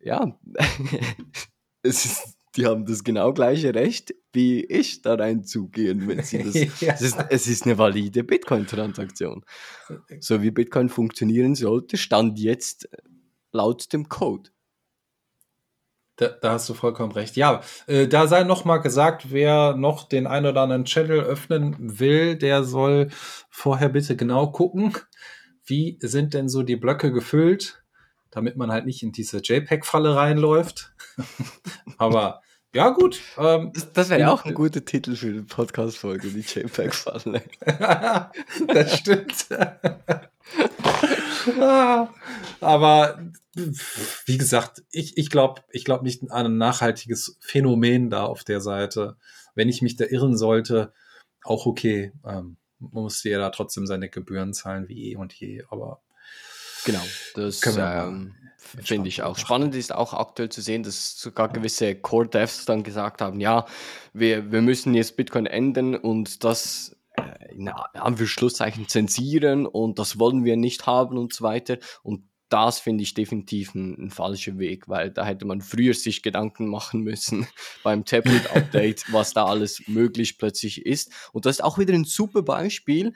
[0.01, 0.39] ja,
[1.83, 6.53] es ist, die haben das genau gleiche Recht, wie ich da reinzugehen, wenn sie das.
[6.79, 6.93] Ja.
[6.93, 9.43] es, ist, es ist eine valide Bitcoin-Transaktion.
[10.19, 12.87] So wie Bitcoin funktionieren sollte, stand jetzt
[13.51, 14.51] laut dem Code.
[16.17, 17.35] Da, da hast du vollkommen recht.
[17.35, 21.75] Ja, äh, da sei noch mal gesagt, wer noch den ein oder anderen Channel öffnen
[21.99, 23.09] will, der soll
[23.49, 24.93] vorher bitte genau gucken,
[25.65, 27.83] wie sind denn so die Blöcke gefüllt,
[28.29, 30.93] damit man halt nicht in diese JPEG-Falle reinläuft.
[31.97, 32.41] Aber
[32.73, 33.19] ja, gut.
[33.37, 34.31] Ähm, Das, das wäre Ja.
[34.31, 37.41] auch ein guter Titel für die Podcast-Folge, die JPEG-Falle.
[38.67, 39.47] das stimmt.
[41.59, 42.09] Ah,
[42.61, 43.19] aber
[44.25, 48.61] wie gesagt, ich, ich glaube ich glaub nicht an ein nachhaltiges Phänomen da auf der
[48.61, 49.15] Seite.
[49.55, 50.93] Wenn ich mich da irren sollte,
[51.43, 52.11] auch okay.
[52.25, 56.01] Ähm, muss ja da trotzdem seine Gebühren zahlen wie eh und je, aber
[56.85, 57.01] Genau,
[57.33, 58.35] das ähm,
[58.67, 59.37] finde ich auch.
[59.37, 63.65] Spannend ist auch aktuell zu sehen, dass sogar gewisse Core-Devs dann gesagt haben, ja,
[64.13, 70.43] wir, wir müssen jetzt Bitcoin ändern und das äh, in Anführungszeichen zensieren und das wollen
[70.43, 71.77] wir nicht haben und so weiter.
[72.03, 76.23] Und das finde ich definitiv ein, ein, falscher Weg, weil da hätte man früher sich
[76.23, 77.47] Gedanken machen müssen
[77.83, 81.11] beim Tablet-Update, was da alles möglich plötzlich ist.
[81.33, 83.13] Und das ist auch wieder ein super Beispiel.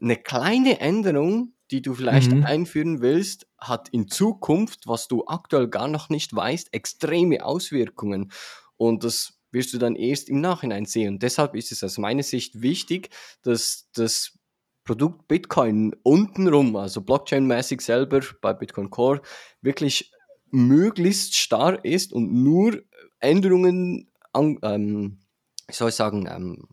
[0.00, 2.44] Eine kleine Änderung, die du vielleicht mhm.
[2.44, 8.32] einführen willst, hat in Zukunft, was du aktuell gar noch nicht weißt, extreme Auswirkungen.
[8.76, 11.14] Und das wirst du dann erst im Nachhinein sehen.
[11.14, 13.10] Und deshalb ist es aus meiner Sicht wichtig,
[13.42, 14.38] dass das
[14.84, 19.22] Produkt Bitcoin untenrum, also Blockchain-mäßig selber bei Bitcoin Core,
[19.62, 20.12] wirklich
[20.50, 22.82] möglichst starr ist und nur
[23.18, 25.20] Änderungen, an, ähm,
[25.66, 26.68] wie soll ich sagen, ähm,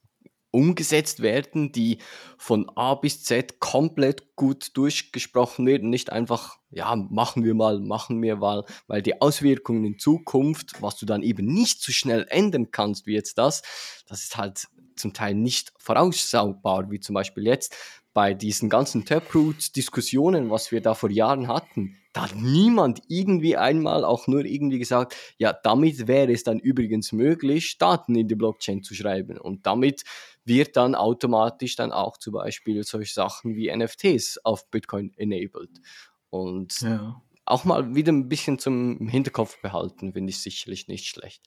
[0.52, 1.98] umgesetzt werden, die
[2.38, 8.22] von A bis Z komplett gut durchgesprochen werden, nicht einfach, ja, machen wir mal, machen
[8.22, 12.72] wir mal, weil die Auswirkungen in Zukunft, was du dann eben nicht so schnell ändern
[12.72, 13.62] kannst wie jetzt das,
[14.08, 17.76] das ist halt zum Teil nicht voraussaubar, wie zum Beispiel jetzt
[18.14, 24.04] bei diesen ganzen Taproot-Diskussionen, was wir da vor Jahren hatten, da hat niemand irgendwie einmal
[24.04, 28.84] auch nur irgendwie gesagt, ja, damit wäre es dann übrigens möglich, Daten in die Blockchain
[28.84, 29.38] zu schreiben.
[29.38, 30.04] Und damit
[30.46, 35.82] wird dann automatisch dann auch zum Beispiel solche Sachen wie NFTs auf Bitcoin enabled.
[36.30, 37.22] Und ja.
[37.46, 41.44] auch mal wieder ein bisschen zum Hinterkopf behalten, finde ich sicherlich nicht schlecht.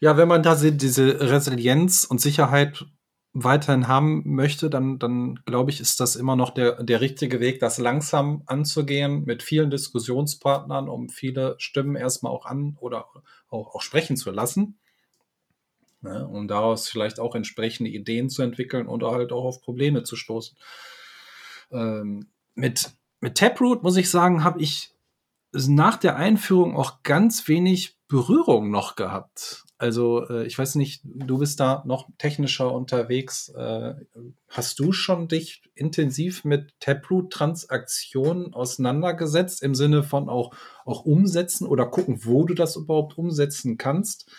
[0.00, 2.86] Ja, wenn man da diese Resilienz und Sicherheit
[3.34, 7.58] weiterhin haben möchte, dann, dann glaube ich, ist das immer noch der, der richtige Weg,
[7.58, 13.06] das langsam anzugehen mit vielen Diskussionspartnern, um viele Stimmen erstmal auch an oder
[13.48, 14.78] auch, auch sprechen zu lassen.
[16.04, 20.16] Ne, um daraus vielleicht auch entsprechende Ideen zu entwickeln oder halt auch auf Probleme zu
[20.16, 20.54] stoßen.
[21.72, 22.90] Ähm, mit,
[23.20, 24.90] mit Taproot, muss ich sagen, habe ich
[25.52, 29.64] nach der Einführung auch ganz wenig Berührung noch gehabt.
[29.78, 33.48] Also äh, ich weiß nicht, du bist da noch technischer unterwegs.
[33.48, 33.94] Äh,
[34.48, 41.86] hast du schon dich intensiv mit Taproot-Transaktionen auseinandergesetzt, im Sinne von auch, auch umsetzen oder
[41.86, 44.30] gucken, wo du das überhaupt umsetzen kannst?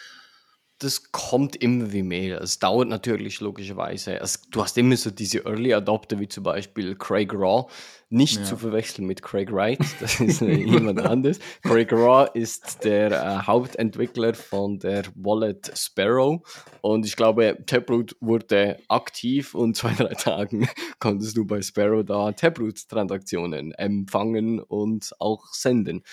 [0.80, 2.42] Das kommt immer wie mehr.
[2.42, 4.20] Es dauert natürlich logischerweise.
[4.20, 7.68] Es, du hast immer so diese Early Adopter, wie zum Beispiel Craig Raw.
[8.10, 8.44] Nicht ja.
[8.44, 11.40] zu verwechseln mit Craig Wright, das ist jemand anderes.
[11.64, 16.42] Craig Raw ist der äh, Hauptentwickler von der Wallet Sparrow.
[16.82, 22.32] Und ich glaube, Taproot wurde aktiv und zwei, drei Tagen konntest du bei Sparrow da
[22.32, 26.04] Taproot-Transaktionen empfangen und auch senden.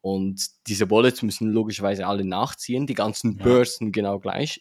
[0.00, 3.44] Und diese Wallets müssen logischerweise alle nachziehen, die ganzen ja.
[3.44, 4.60] Börsen genau gleich.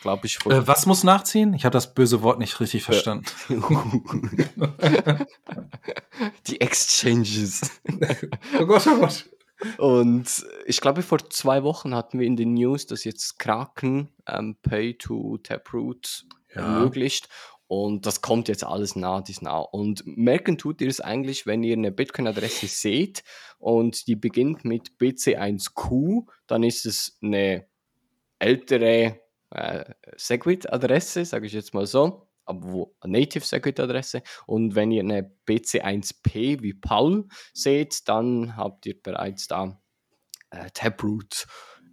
[0.00, 0.38] glaube ich.
[0.46, 1.54] Äh, was muss nachziehen?
[1.54, 3.26] Ich habe das böse Wort nicht richtig verstanden.
[6.46, 7.80] die Exchanges.
[8.60, 9.24] oh Gott, oh Gott.
[9.78, 14.56] Und ich glaube, vor zwei Wochen hatten wir in den News, dass jetzt Kraken ähm,
[14.62, 16.84] Pay to Taproot ja.
[17.68, 19.58] Und das kommt jetzt alles nah, dies nah.
[19.58, 23.24] Und merken tut ihr es eigentlich, wenn ihr eine Bitcoin-Adresse seht
[23.58, 27.66] und die beginnt mit BC1Q, dann ist es eine
[28.38, 29.84] ältere äh,
[30.16, 34.22] Segwit-Adresse, sage ich jetzt mal so, aber Native Segwit-Adresse.
[34.46, 39.80] Und wenn ihr eine BC1P wie Paul seht, dann habt ihr bereits da
[40.50, 41.46] äh, Taproot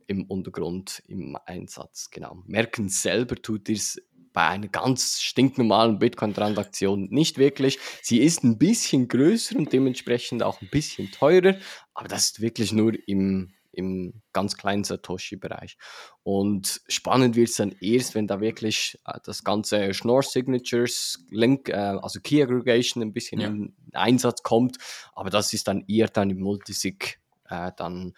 [0.07, 2.09] im Untergrund im Einsatz.
[2.11, 2.37] Genau.
[2.45, 4.01] Merken selber tut ihr es
[4.33, 7.79] bei einer ganz stinknormalen Bitcoin-Transaktion nicht wirklich.
[8.01, 11.55] Sie ist ein bisschen größer und dementsprechend auch ein bisschen teurer,
[11.93, 15.77] aber das ist wirklich nur im, im ganz kleinen Satoshi-Bereich.
[16.23, 21.69] Und spannend wird es dann erst, wenn da wirklich äh, das ganze Schnorr Signatures, Link,
[21.69, 23.47] äh, also Key Aggregation ein bisschen ja.
[23.47, 24.77] in Einsatz kommt,
[25.13, 27.19] aber das ist dann eher dann im Multisig
[27.49, 28.13] äh, dann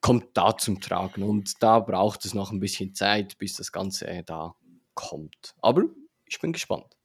[0.00, 4.22] kommt da zum Tragen und da braucht es noch ein bisschen Zeit, bis das Ganze
[4.24, 4.54] da
[4.94, 5.54] kommt.
[5.60, 5.84] Aber
[6.26, 6.96] ich bin gespannt.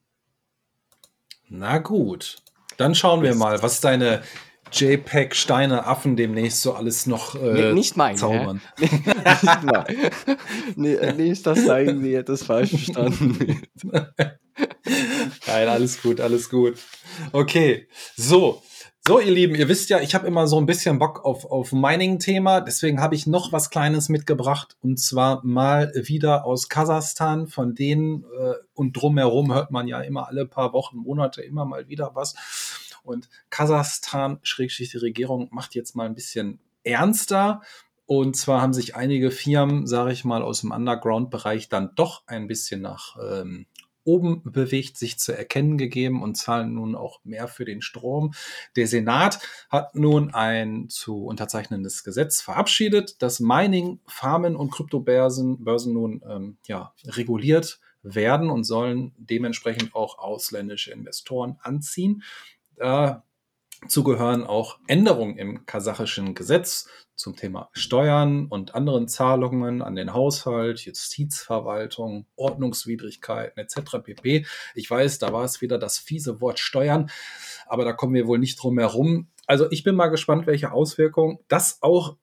[1.48, 2.38] Na gut,
[2.78, 4.24] dann schauen wir mal, was deine
[4.72, 8.62] JPEG Steine Affen demnächst so alles noch äh, nee, nicht mein, zaubern.
[8.80, 10.12] nicht mein.
[10.76, 13.62] nee, nicht, dass da irgendwie etwas falsch verstanden.
[15.48, 16.78] Nein, alles gut, alles gut.
[17.32, 18.64] Okay, so,
[19.08, 21.72] so, ihr Lieben, ihr wisst ja, ich habe immer so ein bisschen Bock auf, auf
[21.72, 27.46] Mining-Thema, deswegen habe ich noch was Kleines mitgebracht und zwar mal wieder aus Kasachstan.
[27.46, 31.88] Von denen äh, und drumherum hört man ja immer alle paar Wochen, Monate immer mal
[31.88, 32.34] wieder was.
[33.04, 37.62] Und Kasachstan, Schrägstrich die Regierung, macht jetzt mal ein bisschen ernster.
[38.08, 42.48] Und zwar haben sich einige Firmen, sage ich mal, aus dem Underground-Bereich dann doch ein
[42.48, 43.68] bisschen nach ähm,
[44.06, 48.34] oben bewegt, sich zu erkennen gegeben und zahlen nun auch mehr für den Strom.
[48.76, 49.40] Der Senat
[49.70, 56.58] hat nun ein zu unterzeichnendes Gesetz verabschiedet, das Mining, Farmen und Kryptobörsen Börsen nun ähm,
[56.68, 62.24] ja, reguliert werden und sollen dementsprechend auch ausländische Investoren anziehen.
[62.78, 63.16] Äh,
[63.86, 70.12] Dazu gehören auch Änderungen im kasachischen Gesetz zum Thema Steuern und anderen Zahlungen an den
[70.12, 74.00] Haushalt, Justizverwaltung, Ordnungswidrigkeiten etc.
[74.04, 74.48] pp.
[74.74, 77.12] Ich weiß, da war es wieder das fiese Wort Steuern,
[77.68, 79.28] aber da kommen wir wohl nicht drum herum.
[79.46, 82.18] Also ich bin mal gespannt, welche Auswirkungen das auch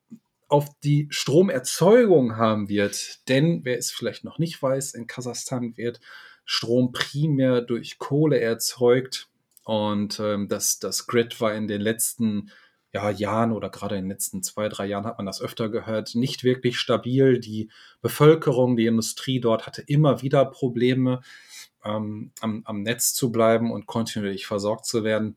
[0.48, 3.28] auf die Stromerzeugung haben wird.
[3.28, 6.00] Denn wer es vielleicht noch nicht weiß, in Kasachstan wird
[6.44, 9.28] Strom primär durch Kohle erzeugt
[9.64, 12.50] und ähm, das, das Grid war in den letzten
[12.92, 16.14] ja, Jahren oder gerade in den letzten zwei, drei Jahren hat man das öfter gehört,
[16.14, 17.40] nicht wirklich stabil.
[17.40, 17.70] Die
[18.02, 21.22] Bevölkerung, die Industrie dort hatte immer wieder Probleme,
[21.84, 25.36] ähm, am, am Netz zu bleiben und kontinuierlich versorgt zu werden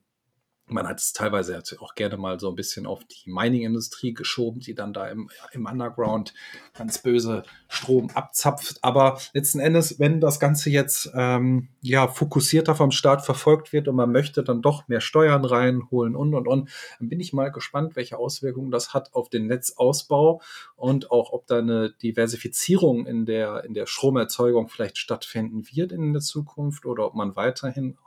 [0.67, 4.73] man hat es teilweise auch gerne mal so ein bisschen auf die Mining-Industrie geschoben, die
[4.73, 6.33] dann da im, im Underground
[6.73, 8.79] ganz böse Strom abzapft.
[8.81, 13.95] Aber letzten Endes, wenn das Ganze jetzt ähm, ja fokussierter vom Staat verfolgt wird und
[13.95, 17.95] man möchte dann doch mehr Steuern reinholen und und und, dann bin ich mal gespannt,
[17.95, 20.41] welche Auswirkungen das hat auf den Netzausbau
[20.75, 26.13] und auch, ob da eine Diversifizierung in der, in der Stromerzeugung vielleicht stattfinden wird in
[26.13, 27.97] der Zukunft oder ob man weiterhin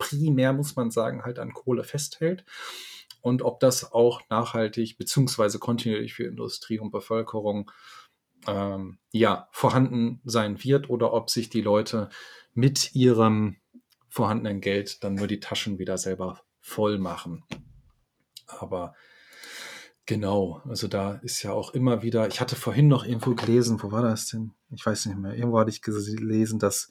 [0.00, 2.44] primär, muss man sagen, halt an Kohle festhält
[3.20, 7.70] und ob das auch nachhaltig beziehungsweise kontinuierlich für Industrie und Bevölkerung
[8.46, 12.08] ähm, ja vorhanden sein wird oder ob sich die Leute
[12.54, 13.56] mit ihrem
[14.08, 17.44] vorhandenen Geld dann nur die Taschen wieder selber voll machen.
[18.46, 18.94] Aber
[20.06, 23.92] genau, also da ist ja auch immer wieder, ich hatte vorhin noch irgendwo gelesen, wo
[23.92, 24.52] war das denn?
[24.70, 26.90] Ich weiß nicht mehr, irgendwo hatte ich gelesen, dass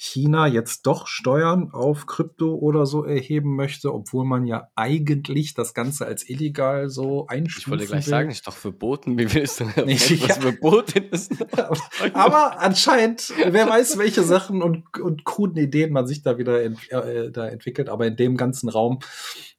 [0.00, 5.74] China jetzt doch Steuern auf Krypto oder so erheben möchte, obwohl man ja eigentlich das
[5.74, 8.10] Ganze als illegal so einstufen Ich wollte gleich will.
[8.10, 9.18] sagen, ist doch verboten.
[9.18, 10.28] Wie willst du denn ja.
[10.28, 11.32] was verboten ist?
[12.14, 16.78] Aber anscheinend, wer weiß, welche Sachen und, und kruden Ideen man sich da wieder ent,
[16.92, 17.88] äh, da entwickelt.
[17.88, 19.00] Aber in dem ganzen Raum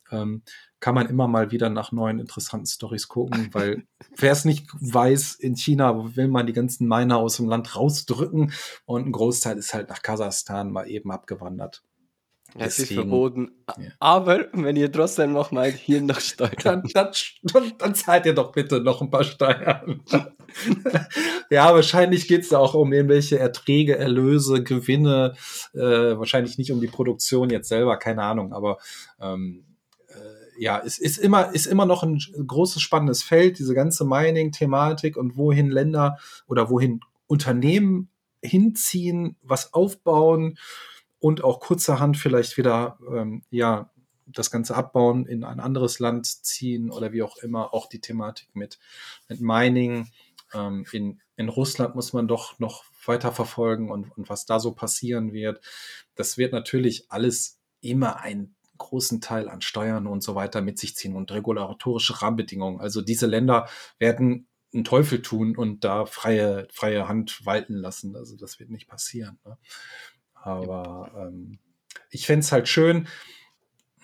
[0.10, 0.44] ähm,
[0.80, 3.84] kann man immer mal wieder nach neuen interessanten Stories gucken, weil
[4.16, 8.54] wer es nicht weiß, in China will man die ganzen Miner aus dem Land rausdrücken
[8.86, 11.84] und ein Großteil ist halt nach Kasachstan mal eben abgewandert.
[12.56, 13.52] Es ist verboten.
[13.78, 13.90] Ja.
[14.00, 16.52] Aber wenn ihr trotzdem noch meint, hier noch Steuern.
[16.64, 20.02] Dann, dann, dann, zahlt ihr doch bitte noch ein paar Steuern.
[21.52, 25.36] ja, wahrscheinlich geht es da auch um irgendwelche Erträge, Erlöse, Gewinne.
[25.74, 25.80] Äh,
[26.18, 28.54] wahrscheinlich nicht um die Produktion jetzt selber, keine Ahnung.
[28.54, 28.80] Aber
[29.22, 29.66] ähm,
[30.60, 35.38] ja, es ist immer, ist immer noch ein großes spannendes Feld, diese ganze Mining-Thematik und
[35.38, 36.18] wohin Länder
[36.48, 38.10] oder wohin Unternehmen
[38.42, 40.58] hinziehen, was aufbauen
[41.20, 43.90] und auch kurzerhand vielleicht wieder, ähm, ja,
[44.26, 47.74] das Ganze abbauen, in ein anderes Land ziehen oder wie auch immer.
[47.74, 48.80] Auch die Thematik mit,
[49.30, 50.10] mit Mining.
[50.54, 54.74] Ähm, in, in Russland muss man doch noch weiter verfolgen und, und was da so
[54.74, 55.64] passieren wird.
[56.16, 60.96] Das wird natürlich alles immer ein großen Teil an Steuern und so weiter mit sich
[60.96, 62.82] ziehen und regulatorische Rahmenbedingungen.
[62.82, 68.16] Also diese Länder werden einen Teufel tun und da freie, freie Hand walten lassen.
[68.16, 69.40] Also das wird nicht passieren.
[69.46, 69.58] Ne?
[70.34, 71.60] Aber ähm,
[72.10, 73.08] ich fände es halt schön.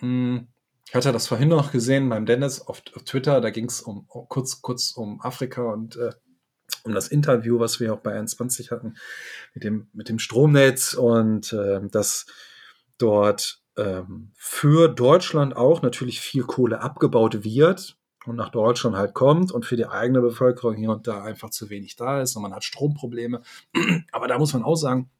[0.00, 0.48] hm,
[0.88, 4.06] ich hatte das vorhin noch gesehen beim Dennis auf, auf Twitter, da ging es um,
[4.06, 6.12] kurz, kurz um Afrika und äh,
[6.84, 8.94] um das Interview, was wir auch bei 21 hatten,
[9.52, 12.26] mit dem, mit dem Stromnetz und äh, dass
[12.98, 19.52] dort ähm, für Deutschland auch natürlich viel Kohle abgebaut wird und nach Deutschland halt kommt
[19.52, 22.54] und für die eigene Bevölkerung hier und da einfach zu wenig da ist und man
[22.54, 23.42] hat Stromprobleme.
[24.12, 25.10] Aber da muss man auch sagen,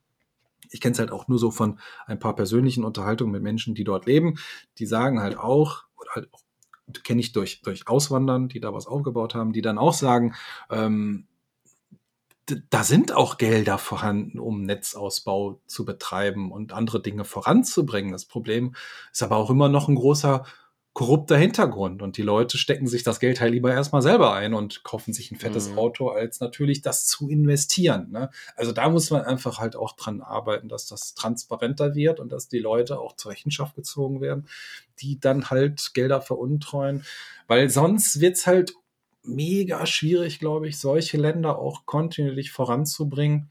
[0.71, 3.85] ich kenne es halt auch nur so von ein paar persönlichen Unterhaltungen mit Menschen, die
[3.85, 4.39] dort leben,
[4.79, 6.29] die sagen halt auch, oder halt
[7.05, 10.35] kenne ich durch, durch Auswandern, die da was aufgebaut haben, die dann auch sagen,
[10.71, 11.27] ähm,
[12.71, 18.13] da sind auch Gelder vorhanden, um Netzausbau zu betreiben und andere Dinge voranzubringen.
[18.13, 18.75] Das Problem
[19.13, 20.45] ist aber auch immer noch ein großer
[20.97, 24.83] korrupter Hintergrund und die Leute stecken sich das Geld halt lieber erstmal selber ein und
[24.83, 25.79] kaufen sich ein fettes mhm.
[25.79, 28.11] Auto, als natürlich das zu investieren.
[28.13, 28.31] Ne?
[28.55, 32.49] Also da muss man einfach halt auch dran arbeiten, dass das transparenter wird und dass
[32.49, 34.49] die Leute auch zur Rechenschaft gezogen werden,
[34.99, 37.05] die dann halt Gelder veruntreuen,
[37.47, 38.73] weil sonst wird's halt
[39.27, 43.51] mega schwierig, glaube ich, solche Länder auch kontinuierlich voranzubringen.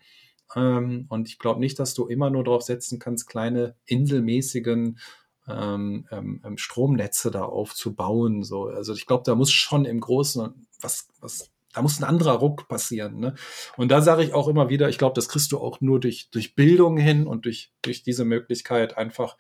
[0.55, 4.99] Ähm, und ich glaube nicht, dass du immer nur darauf setzen kannst, kleine inselmäßigen
[5.47, 8.43] ähm, ähm, ähm, Stromnetze da aufzubauen.
[8.43, 8.65] So.
[8.65, 12.67] Also ich glaube, da muss schon im Großen was, was, da muss ein anderer Ruck
[12.67, 13.19] passieren.
[13.19, 13.35] Ne?
[13.77, 16.29] Und da sage ich auch immer wieder, ich glaube, das kriegst du auch nur durch,
[16.31, 19.37] durch Bildung hin und durch, durch diese Möglichkeit einfach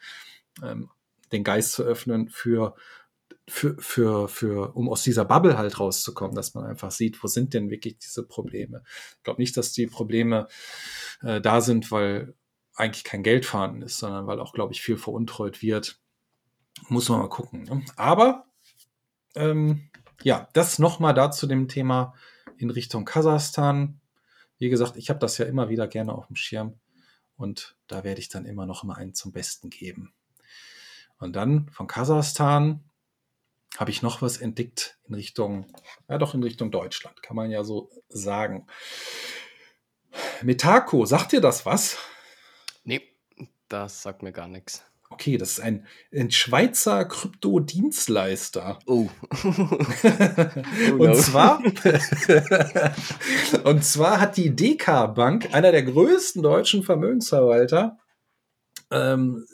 [0.63, 0.89] ähm,
[1.31, 2.75] den Geist zu öffnen für,
[3.47, 7.53] für, für, für, um aus dieser Bubble halt rauszukommen, dass man einfach sieht, wo sind
[7.53, 8.83] denn wirklich diese Probleme.
[9.17, 10.47] Ich glaube nicht, dass die Probleme
[11.21, 12.33] äh, da sind, weil
[12.75, 15.99] eigentlich kein Geld vorhanden ist, sondern weil auch, glaube ich, viel veruntreut wird.
[16.89, 17.63] Muss man mal gucken.
[17.63, 17.85] Ne?
[17.95, 18.45] Aber
[19.35, 19.89] ähm,
[20.23, 22.13] ja, das nochmal da zu dem Thema
[22.57, 23.99] in Richtung Kasachstan.
[24.57, 26.79] Wie gesagt, ich habe das ja immer wieder gerne auf dem Schirm
[27.37, 30.13] und da werde ich dann immer noch mal einen zum Besten geben.
[31.17, 32.83] Und dann von Kasachstan
[33.77, 35.67] habe ich noch was entdeckt in Richtung,
[36.07, 38.67] ja doch in Richtung Deutschland, kann man ja so sagen.
[40.41, 41.97] Metako, sagt dir das was?
[42.83, 43.01] Nee,
[43.67, 44.83] das sagt mir gar nichts.
[45.09, 48.79] Okay, das ist ein, ein Schweizer Kryptodienstleister.
[48.87, 49.07] Oh.
[49.43, 51.59] oh und zwar
[53.63, 57.99] und zwar hat die DK Bank, einer der größten deutschen Vermögensverwalter,
[58.95, 59.45] ähm,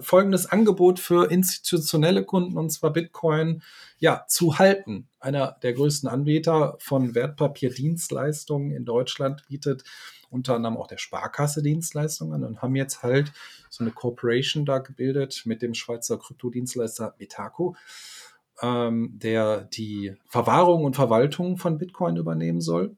[0.00, 3.62] folgendes Angebot für institutionelle Kunden, und zwar Bitcoin,
[3.98, 5.08] ja, zu halten.
[5.20, 9.84] Einer der größten Anbieter von Wertpapierdienstleistungen in Deutschland bietet
[10.30, 13.32] unter anderem auch der Sparkasse Dienstleistungen und haben jetzt halt
[13.68, 17.76] so eine Corporation da gebildet mit dem Schweizer Kryptodienstleister Metaco,
[18.62, 22.96] ähm, der die Verwahrung und Verwaltung von Bitcoin übernehmen soll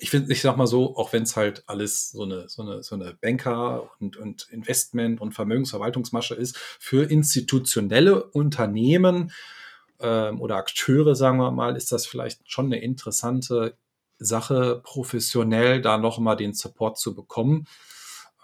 [0.00, 2.82] ich finde, ich sag mal so, auch wenn es halt alles so eine, so eine,
[2.82, 9.30] so eine Banker- und, und Investment- und Vermögensverwaltungsmasche ist, für institutionelle Unternehmen
[10.00, 13.76] ähm, oder Akteure, sagen wir mal, ist das vielleicht schon eine interessante
[14.18, 17.66] Sache, professionell da nochmal den Support zu bekommen.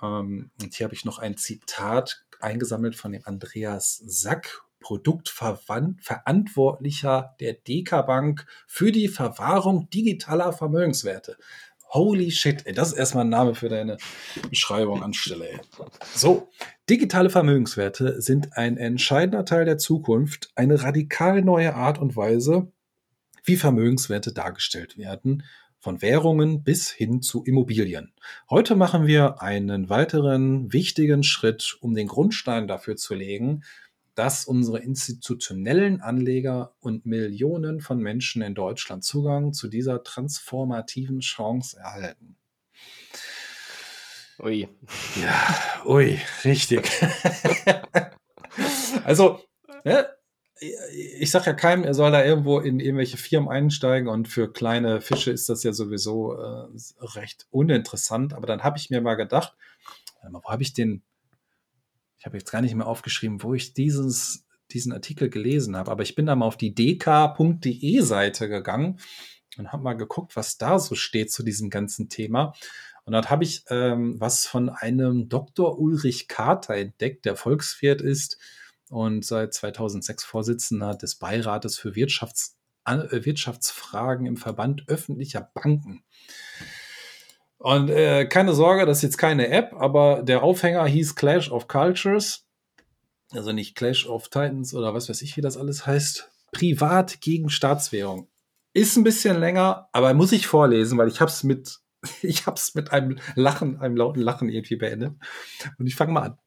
[0.02, 7.54] Ähm, und hier habe ich noch ein Zitat eingesammelt von dem Andreas Sack, Produktverantwortlicher der
[7.54, 11.36] DK Bank für die Verwahrung digitaler Vermögenswerte.
[11.88, 13.96] Holy shit, ey, das ist erstmal ein Name für deine
[14.48, 15.48] Beschreibung anstelle.
[15.48, 15.58] Ey.
[16.14, 16.50] So,
[16.88, 22.70] digitale Vermögenswerte sind ein entscheidender Teil der Zukunft, eine radikal neue Art und Weise,
[23.42, 25.42] wie Vermögenswerte dargestellt werden,
[25.80, 28.12] von Währungen bis hin zu Immobilien.
[28.50, 33.64] Heute machen wir einen weiteren wichtigen Schritt, um den Grundstein dafür zu legen,
[34.16, 41.78] dass unsere institutionellen Anleger und Millionen von Menschen in Deutschland Zugang zu dieser transformativen Chance
[41.78, 42.36] erhalten.
[44.38, 44.68] Ui.
[45.20, 46.90] Ja, ui, richtig.
[49.04, 49.40] also,
[49.84, 50.08] ne,
[50.58, 55.02] ich sage ja keinem, er soll da irgendwo in irgendwelche Firmen einsteigen und für kleine
[55.02, 56.68] Fische ist das ja sowieso äh,
[57.00, 58.32] recht uninteressant.
[58.32, 59.54] Aber dann habe ich mir mal gedacht,
[60.22, 61.02] wo habe ich den
[62.18, 66.02] ich habe jetzt gar nicht mehr aufgeschrieben, wo ich dieses, diesen Artikel gelesen habe, aber
[66.02, 68.98] ich bin da mal auf die dk.de Seite gegangen
[69.58, 72.52] und habe mal geguckt, was da so steht zu diesem ganzen Thema.
[73.04, 75.78] Und dort habe ich ähm, was von einem Dr.
[75.78, 78.38] Ulrich Kater entdeckt, der Volkswirt ist
[78.88, 86.02] und seit 2006 Vorsitzender des Beirates für Wirtschafts äh, Wirtschaftsfragen im Verband öffentlicher Banken.
[87.58, 91.68] Und äh, keine Sorge, das ist jetzt keine App, aber der Aufhänger hieß Clash of
[91.68, 92.46] Cultures.
[93.32, 96.30] Also nicht Clash of Titans oder was weiß ich, wie das alles heißt.
[96.52, 98.28] Privat gegen Staatswährung.
[98.72, 101.78] Ist ein bisschen länger, aber muss ich vorlesen, weil ich hab's mit,
[102.22, 105.14] ich hab's mit einem Lachen, einem lauten Lachen irgendwie beendet.
[105.78, 106.38] Und ich fange mal an.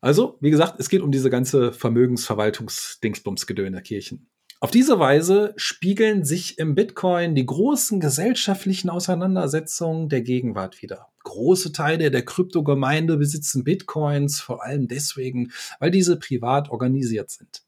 [0.00, 4.28] Also, wie gesagt, es geht um diese ganze Vermögensverwaltungs-Dingsbums-Gedöne Kirchen.
[4.66, 11.06] Auf diese Weise spiegeln sich im Bitcoin die großen gesellschaftlichen Auseinandersetzungen der Gegenwart wieder.
[11.22, 17.62] Große Teile der Kryptogemeinde besitzen Bitcoins, vor allem deswegen, weil diese privat organisiert sind.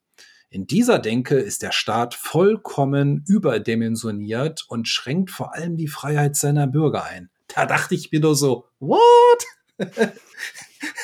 [0.49, 6.67] In dieser Denke ist der Staat vollkommen überdimensioniert und schränkt vor allem die Freiheit seiner
[6.67, 7.29] Bürger ein.
[7.47, 9.45] Da dachte ich mir nur so, what?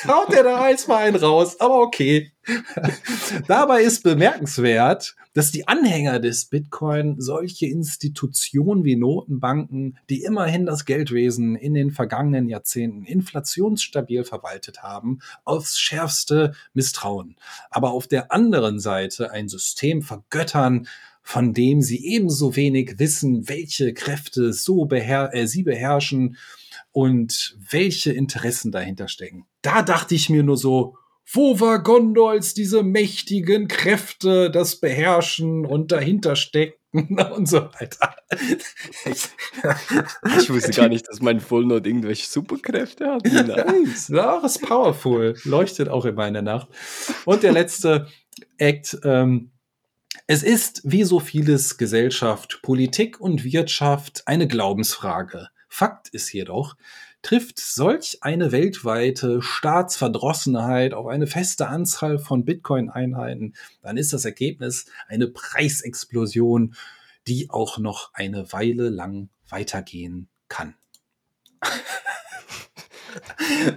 [0.06, 2.32] Haut der da mal einen raus, aber okay.
[3.48, 10.86] Dabei ist bemerkenswert, dass die Anhänger des Bitcoin solche Institutionen wie Notenbanken, die immerhin das
[10.86, 17.36] Geldwesen in den vergangenen Jahrzehnten inflationsstabil verwaltet haben, aufs schärfste misstrauen.
[17.68, 20.88] Aber auf der anderen Seite ein System vergöttern,
[21.22, 26.38] von dem sie ebenso wenig wissen, welche Kräfte so beher äh, sie beherrschen
[26.92, 29.44] und welche Interessen dahinter stecken.
[29.60, 30.96] Da dachte ich mir nur so,
[31.32, 36.76] wo war Gondols diese mächtigen Kräfte, das beherrschen und dahinter stecken
[37.34, 38.14] und so weiter.
[39.04, 39.28] Ich,
[40.38, 43.24] ich wusste gar nicht, dass mein Fullnote irgendwelche Superkräfte hat.
[43.24, 44.08] Nice.
[44.08, 45.34] Ja, ist powerful.
[45.44, 46.68] Leuchtet auch immer in der Nacht.
[47.24, 48.06] Und der letzte
[48.56, 49.50] Act, ähm,
[50.26, 55.48] es ist, wie so vieles Gesellschaft, Politik und Wirtschaft, eine Glaubensfrage.
[55.68, 56.76] Fakt ist jedoch,
[57.26, 64.86] trifft solch eine weltweite Staatsverdrossenheit auf eine feste Anzahl von Bitcoin-Einheiten, dann ist das Ergebnis
[65.08, 66.76] eine Preisexplosion,
[67.26, 70.76] die auch noch eine Weile lang weitergehen kann.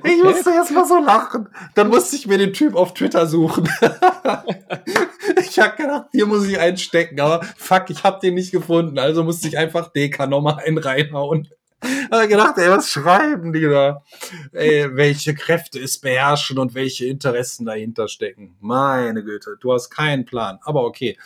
[0.03, 1.47] Ich musste jetzt mal so lachen.
[1.73, 3.69] Dann musste ich mir den Typ auf Twitter suchen.
[5.39, 8.99] ich habe gedacht, hier muss ich einstecken, aber fuck, ich habe den nicht gefunden.
[8.99, 11.47] Also musste ich einfach DK nochmal einen reinhauen.
[12.11, 14.03] habe gedacht, ey, was schreiben die da?
[14.51, 18.55] Ey, welche Kräfte es beherrschen und welche Interessen dahinter stecken.
[18.59, 20.59] Meine Güte, du hast keinen Plan.
[20.61, 21.17] Aber okay.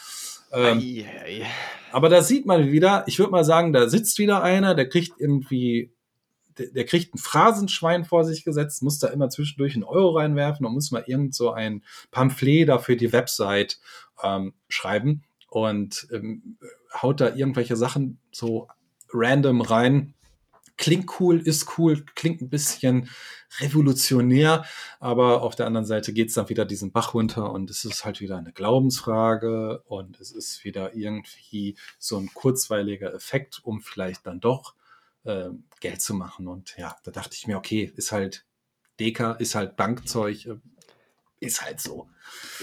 [0.51, 1.45] Ähm, Ei, ei.
[1.91, 5.13] aber da sieht man wieder, ich würde mal sagen, da sitzt wieder einer, der kriegt
[5.19, 5.91] irgendwie,
[6.59, 10.63] der, der kriegt ein Phrasenschwein vor sich gesetzt, muss da immer zwischendurch einen Euro reinwerfen
[10.67, 13.79] und muss mal irgend so ein Pamphlet da für die Website
[14.21, 16.57] ähm, schreiben und ähm,
[17.01, 18.67] haut da irgendwelche Sachen so
[19.11, 20.13] random rein.
[20.77, 23.09] Klingt cool, ist cool, klingt ein bisschen
[23.59, 24.65] revolutionär,
[24.99, 28.19] aber auf der anderen Seite geht's dann wieder diesen Bach runter und es ist halt
[28.21, 34.39] wieder eine Glaubensfrage und es ist wieder irgendwie so ein kurzweiliger Effekt, um vielleicht dann
[34.39, 34.73] doch
[35.23, 35.49] äh,
[35.79, 36.47] Geld zu machen.
[36.47, 38.45] Und ja, da dachte ich mir, okay, ist halt
[38.99, 40.55] Deka, ist halt Bankzeug, äh,
[41.43, 42.09] ist halt so.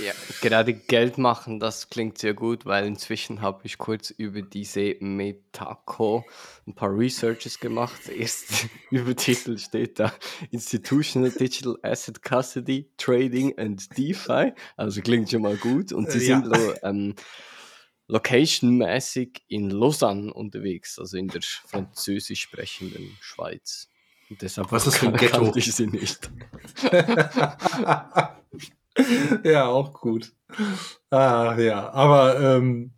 [0.05, 4.97] Ja, gerade Geld machen, das klingt sehr gut, weil inzwischen habe ich kurz über diese
[5.01, 6.25] Metaco
[6.67, 8.09] ein paar Researches gemacht.
[8.09, 10.13] Erst Übertitel steht da
[10.51, 14.53] Institutional Digital Asset Custody, Trading and DeFi.
[14.77, 15.93] Also klingt schon mal gut.
[15.93, 16.41] Und die Äh, ja.
[16.41, 17.15] sind lo, ähm,
[18.09, 23.90] locationmäßig in Lausanne unterwegs, also in der französisch sprechenden Schweiz.
[24.31, 25.39] Deshalb Was ist für ein Ghetto?
[25.43, 26.31] kannte ich sie nicht.
[29.45, 30.33] ja, auch gut.
[31.11, 32.93] Ah, ja, aber ähm,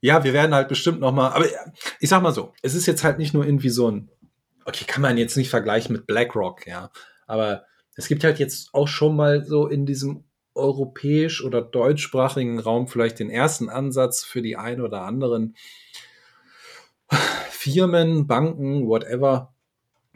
[0.00, 1.30] ja, wir werden halt bestimmt noch mal.
[1.30, 1.46] Aber
[2.00, 4.10] ich sag mal so, es ist jetzt halt nicht nur irgendwie so ein.
[4.64, 6.90] Okay, kann man jetzt nicht vergleichen mit BlackRock, ja.
[7.26, 7.64] Aber
[7.96, 10.24] es gibt halt jetzt auch schon mal so in diesem
[10.54, 15.56] europäisch oder deutschsprachigen Raum vielleicht den ersten Ansatz für die ein oder anderen
[17.50, 19.53] Firmen, Banken, whatever,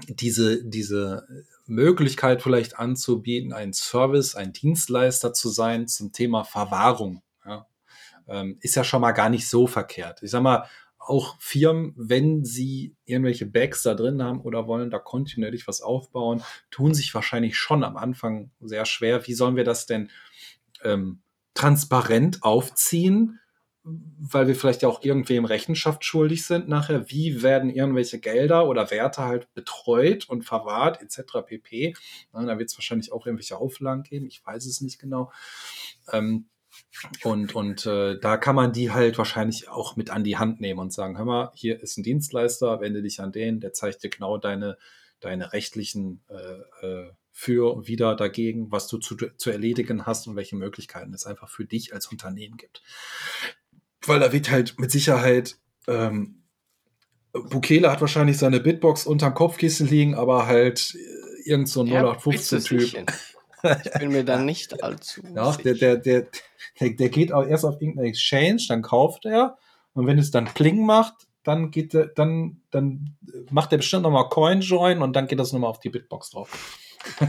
[0.07, 1.27] diese, diese
[1.67, 7.23] Möglichkeit vielleicht anzubieten, ein Service, ein Dienstleister zu sein zum Thema Verwahrung.
[7.45, 7.67] Ja.
[8.27, 10.23] Ähm, ist ja schon mal gar nicht so verkehrt.
[10.23, 10.69] Ich sag mal,
[10.99, 16.43] auch Firmen, wenn sie irgendwelche Bags da drin haben oder wollen da kontinuierlich was aufbauen,
[16.71, 19.27] tun sich wahrscheinlich schon am Anfang sehr schwer.
[19.27, 20.11] Wie sollen wir das denn
[20.85, 21.21] ähm,
[21.55, 23.41] transparent aufziehen?
[24.19, 27.11] Weil wir vielleicht ja auch irgendwem Rechenschaft schuldig sind nachher.
[27.11, 31.47] Wie werden irgendwelche Gelder oder Werte halt betreut und verwahrt etc.
[31.47, 31.95] pp.
[32.33, 34.27] Na, da wird es wahrscheinlich auch irgendwelche Auflagen geben.
[34.27, 35.33] Ich weiß es nicht genau.
[36.13, 36.49] Ähm,
[37.25, 40.81] und und äh, da kann man die halt wahrscheinlich auch mit an die Hand nehmen
[40.81, 44.11] und sagen, hör mal, hier ist ein Dienstleister, wende dich an den, der zeigt dir
[44.11, 44.77] genau deine,
[45.21, 50.35] deine rechtlichen äh, äh, für und wieder dagegen, was du zu, zu erledigen hast und
[50.35, 52.83] welche Möglichkeiten es einfach für dich als Unternehmen gibt.
[54.07, 56.43] Weil da wird halt mit Sicherheit, ähm,
[57.33, 62.03] Bukele hat wahrscheinlich seine Bitbox unterm Kopfkissen liegen, aber halt äh, irgend so ein Ja,
[62.03, 62.81] 0815-Typ.
[62.81, 63.05] sicher.
[63.85, 66.27] Ich bin mir da nicht allzu Ja, der, der, der,
[66.81, 69.59] der, der geht auch erst auf irgendeine Exchange, dann kauft er
[69.95, 73.17] und wenn es dann Pling macht, dann geht er, dann, dann
[73.51, 76.79] macht er bestimmt nochmal Coin-Join und dann geht das nochmal auf die Bitbox drauf.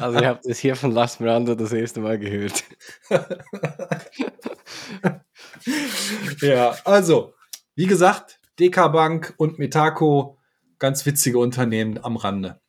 [0.00, 2.62] Also ihr habt es hier von Last Miranda das erste Mal gehört.
[6.40, 7.34] Ja, also,
[7.74, 10.38] wie gesagt, DK Bank und Metaco,
[10.78, 12.60] ganz witzige Unternehmen am Rande.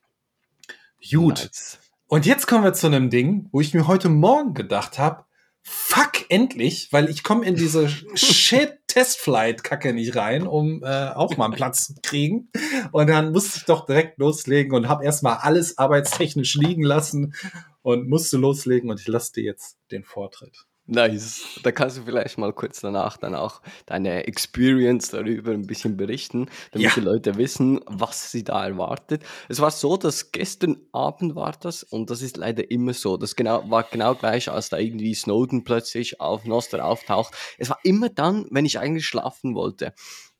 [1.10, 1.46] Gut.
[1.46, 1.80] Nice.
[2.08, 5.26] Und jetzt kommen wir zu einem Ding, wo ich mir heute Morgen gedacht habe,
[5.62, 11.56] fuck, endlich, weil ich komme in diese Shit-Testflight-Kacke nicht rein, um äh, auch mal einen
[11.56, 12.50] Platz zu kriegen.
[12.92, 17.34] Und dann musste ich doch direkt loslegen und habe erstmal alles arbeitstechnisch liegen lassen
[17.82, 20.66] und musste loslegen und ich lasse dir jetzt den Vortritt.
[20.90, 21.60] Nice.
[21.64, 26.50] Da kannst du vielleicht mal kurz danach dann auch deine Experience darüber ein bisschen berichten,
[26.72, 26.94] damit Ja.
[26.96, 29.24] die Leute wissen, was sie da erwartet.
[29.50, 33.18] Es war so, dass gestern Abend war das und das ist leider immer so.
[33.18, 37.34] Das genau, war genau gleich, als da irgendwie Snowden plötzlich auf Nostra auftaucht.
[37.58, 39.94] Es war immer dann, wenn ich eigentlich schlafen wollte.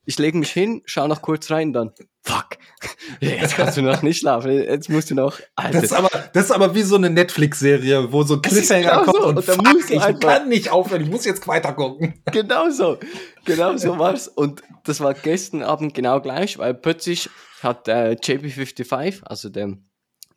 [0.08, 1.92] Ich lege mich hin, schaue noch kurz rein, dann,
[2.22, 2.56] fuck,
[3.20, 5.82] jetzt kannst du noch nicht schlafen, jetzt musst du noch, Alter.
[5.82, 9.16] Das ist aber, das ist aber wie so eine Netflix-Serie, wo so Cliffhanger genau kommt
[9.16, 9.28] so.
[9.28, 12.22] und, und fuck, musst ich einfach, kann nicht aufhören, ich muss jetzt weiter gucken.
[12.32, 12.98] Genau so,
[13.44, 14.28] genau so war's.
[14.28, 17.28] Und das war gestern Abend genau gleich, weil plötzlich
[17.62, 19.76] hat äh, JP55, also der,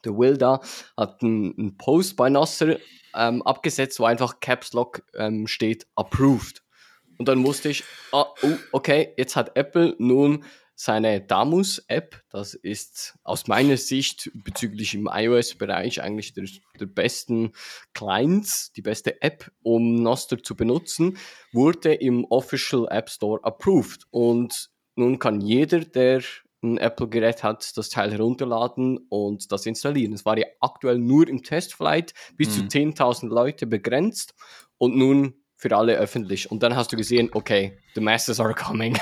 [0.04, 0.60] der Will da,
[0.98, 2.76] hat einen, einen Post bei Nasser
[3.16, 6.62] ähm, abgesetzt, wo einfach Caps Lock ähm, steht, approved.
[7.22, 10.44] Und dann musste ich, ah, oh, okay, jetzt hat Apple nun
[10.74, 12.20] seine Damus-App.
[12.32, 16.46] Das ist aus meiner Sicht bezüglich im iOS-Bereich eigentlich der,
[16.80, 17.52] der besten
[17.94, 21.20] Clients, die beste App, um Noster zu benutzen,
[21.54, 24.08] wurde im Official App Store approved.
[24.10, 26.24] Und nun kann jeder, der
[26.64, 30.14] ein Apple-Gerät hat, das Teil herunterladen und das installieren.
[30.14, 32.68] Es war ja aktuell nur im Testflight bis mhm.
[32.72, 34.34] zu 10.000 Leute begrenzt
[34.80, 36.50] und nun für alle öffentlich.
[36.50, 38.98] Und dann hast du gesehen, okay, the masses are coming.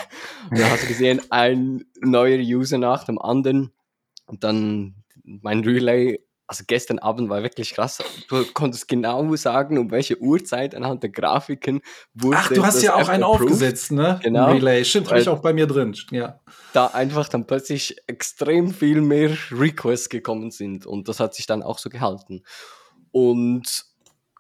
[0.52, 3.72] Und dann hast du gesehen, ein neuer User nach dem anderen.
[4.26, 8.04] Und dann mein Relay, also gestern Abend war wirklich krass.
[8.28, 11.80] Du konntest genau sagen, um welche Uhrzeit anhand der Grafiken
[12.14, 12.38] wurde.
[12.38, 13.44] Ach, du hast ja auch einen approved.
[13.44, 14.20] aufgesetzt, ne?
[14.22, 14.52] Genau.
[14.52, 14.84] Relay.
[14.84, 15.96] Stimmt, habe ich auch bei mir drin.
[16.12, 16.42] Ja.
[16.74, 20.86] Da einfach dann plötzlich extrem viel mehr Requests gekommen sind.
[20.86, 22.44] Und das hat sich dann auch so gehalten.
[23.12, 23.89] Und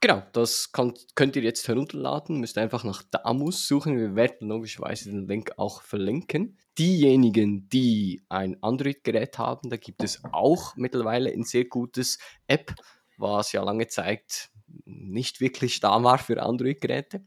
[0.02, 2.40] Genau, das kann, könnt ihr jetzt herunterladen.
[2.40, 3.98] Müsst einfach nach Damus suchen.
[3.98, 6.58] Wir werden logischerweise den Link auch verlinken.
[6.78, 12.74] Diejenigen, die ein Android-Gerät haben, da gibt es auch mittlerweile ein sehr gutes App,
[13.18, 14.50] was ja lange Zeit
[14.86, 17.26] nicht wirklich da war für Android-Geräte.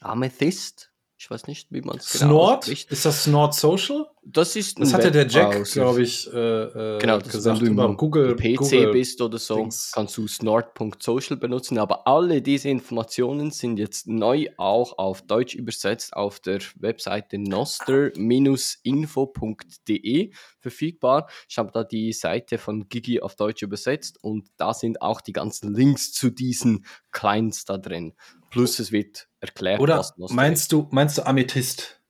[0.00, 0.91] Amethyst
[1.22, 2.58] ich weiß nicht, wie man es genau Snort?
[2.58, 2.90] Ausspricht.
[2.90, 4.06] Ist das Snort Social?
[4.24, 7.60] Das ist Das hatte der Jack, glaube ich, äh, äh, genau, das gesagt.
[7.60, 9.92] Wenn du über Google PC Google bist oder so, Dings.
[9.94, 11.78] kannst du snort.social benutzen.
[11.78, 20.32] Aber alle diese Informationen sind jetzt neu auch auf Deutsch übersetzt auf der Webseite noster-info.de
[20.58, 21.28] verfügbar.
[21.48, 25.32] Ich habe da die Seite von Gigi auf Deutsch übersetzt und da sind auch die
[25.32, 28.14] ganzen Links zu diesen Clients da drin.
[28.52, 29.80] Plus es wird erklärt.
[29.80, 32.00] Oder meinst du, meinst du Amethyst?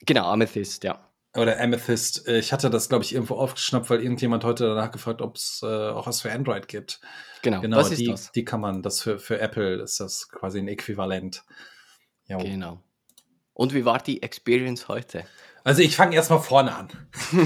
[0.00, 1.10] Genau, Amethyst, ja.
[1.36, 2.28] Oder Amethyst.
[2.28, 5.66] Ich hatte das, glaube ich, irgendwo aufgeschnappt, weil irgendjemand heute danach gefragt, ob es äh,
[5.66, 7.00] auch was für Android gibt.
[7.42, 8.32] Genau, genau das die, das.
[8.32, 11.44] die kann man, das für, für Apple ist das quasi ein Äquivalent.
[12.26, 12.38] Jo.
[12.38, 12.82] Genau.
[13.52, 15.24] Und wie war die Experience heute?
[15.64, 16.88] Also ich fange erstmal vorne an.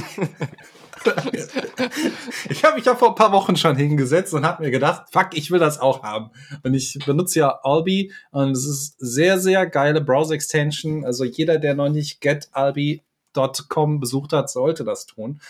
[2.49, 5.29] ich habe mich ja vor ein paar Wochen schon hingesetzt und habe mir gedacht, fuck,
[5.33, 6.31] ich will das auch haben.
[6.63, 11.05] Und ich benutze ja Albi und es ist sehr, sehr geile Browser-Extension.
[11.05, 15.41] Also jeder, der noch nicht getalbi.com besucht hat, sollte das tun.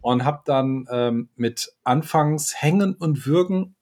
[0.00, 3.74] Und habe dann ähm, mit anfangs Hängen und Würgen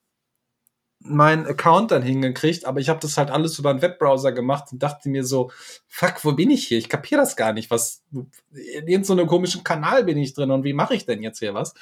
[1.00, 4.82] meinen Account dann hingekriegt, aber ich habe das halt alles über einen Webbrowser gemacht und
[4.82, 5.50] dachte mir so,
[5.86, 6.78] fuck, wo bin ich hier?
[6.78, 7.70] Ich kapiere das gar nicht.
[7.70, 11.38] Was in irgendeinem so komischen Kanal bin ich drin und wie mache ich denn jetzt
[11.38, 11.74] hier was?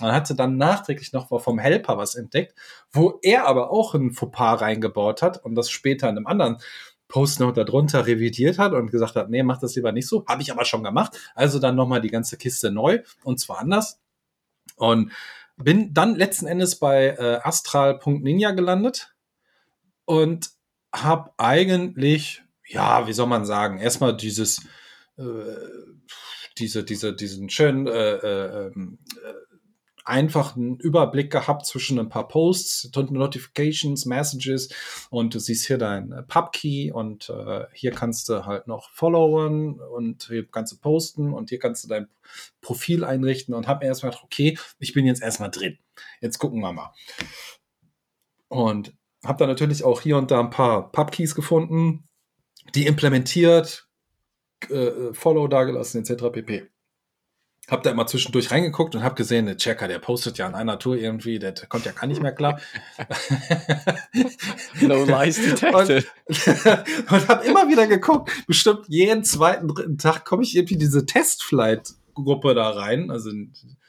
[0.00, 2.54] Und hatte dann nachträglich noch vom Helper was entdeckt,
[2.92, 6.58] wo er aber auch ein Fauxpas reingebaut hat und das später in einem anderen
[7.08, 10.24] Post noch darunter revidiert hat und gesagt hat, nee, mach das lieber nicht so.
[10.26, 11.18] Habe ich aber schon gemacht.
[11.34, 14.00] Also dann nochmal die ganze Kiste neu und zwar anders.
[14.76, 15.10] Und
[15.62, 19.14] bin dann letzten Endes bei äh, astral.ninja gelandet
[20.04, 20.50] und
[20.92, 24.66] habe eigentlich, ja, wie soll man sagen, erstmal dieses,
[25.16, 25.22] äh,
[26.58, 28.72] diese, diese, diesen schönen äh, äh,
[30.04, 34.68] äh, einfachen Überblick gehabt zwischen ein paar Posts, Notifications, Messages
[35.10, 39.80] und du siehst hier dein äh, Pubkey und äh, hier kannst du halt noch followen
[39.80, 42.08] und hier kannst du posten und hier kannst du dein
[42.60, 45.78] Profil einrichten und hab mir erstmal gedacht, okay, ich bin jetzt erstmal drin.
[46.20, 46.92] Jetzt gucken wir mal.
[48.48, 48.94] Und
[49.24, 52.08] habe dann natürlich auch hier und da ein paar Pubkeys gefunden,
[52.74, 53.88] die implementiert,
[54.68, 56.24] äh, Follow dagelassen etc.
[56.32, 56.70] pp
[57.70, 60.78] hab da immer zwischendurch reingeguckt und hab gesehen, der Checker, der postet ja an einer
[60.78, 62.60] Tour irgendwie, der kommt ja gar nicht mehr klar.
[64.80, 66.06] no lies detected.
[66.26, 71.06] Und, und hab immer wieder geguckt, bestimmt jeden zweiten, dritten Tag komme ich irgendwie diese
[71.06, 73.10] Testflight-Gruppe da rein.
[73.10, 73.30] Also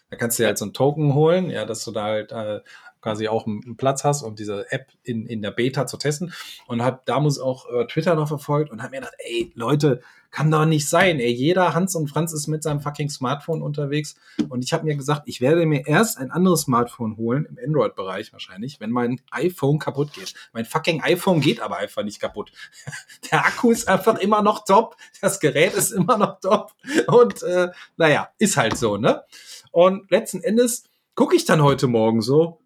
[0.10, 2.60] da kannst du ja halt so ein Token holen, ja, dass du da halt äh,
[3.02, 6.34] quasi auch einen Platz hast, um diese App in, in der Beta zu testen.
[6.68, 10.50] Und hab damals auch äh, Twitter noch verfolgt und hab mir gedacht, ey, Leute, kann
[10.50, 11.20] doch nicht sein.
[11.20, 14.16] Ey, jeder Hans und Franz ist mit seinem fucking Smartphone unterwegs.
[14.50, 18.32] Und ich habe mir gesagt, ich werde mir erst ein anderes Smartphone holen, im Android-Bereich
[18.32, 20.34] wahrscheinlich, wenn mein iPhone kaputt geht.
[20.54, 22.52] Mein fucking iPhone geht aber einfach nicht kaputt.
[23.32, 24.96] Der Akku ist einfach immer noch top.
[25.22, 26.72] Das Gerät ist immer noch top.
[27.08, 29.24] Und äh, naja, ist halt so, ne?
[29.72, 30.84] Und letzten Endes
[31.16, 32.62] gucke ich dann heute Morgen so.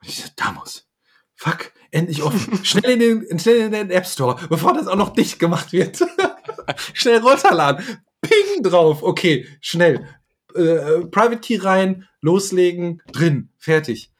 [0.00, 0.86] Und ich so, da muss.
[1.34, 2.64] Fuck, endlich offen.
[2.64, 6.04] Schnell in den, schnell in den App Store, bevor das auch noch dicht gemacht wird.
[6.94, 7.84] Schnell runterladen.
[8.20, 9.02] Ping drauf.
[9.02, 10.08] Okay, schnell.
[10.54, 14.12] Äh, Private Key rein, loslegen, drin, fertig.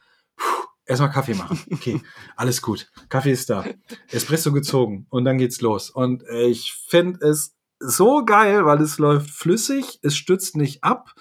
[0.86, 1.60] Erstmal Kaffee machen.
[1.70, 2.00] Okay,
[2.36, 2.90] alles gut.
[3.08, 3.64] Kaffee ist da.
[4.10, 5.90] Espresso gezogen und dann geht's los.
[5.90, 11.12] Und äh, ich finde es so geil, weil es läuft flüssig, es stützt nicht ab.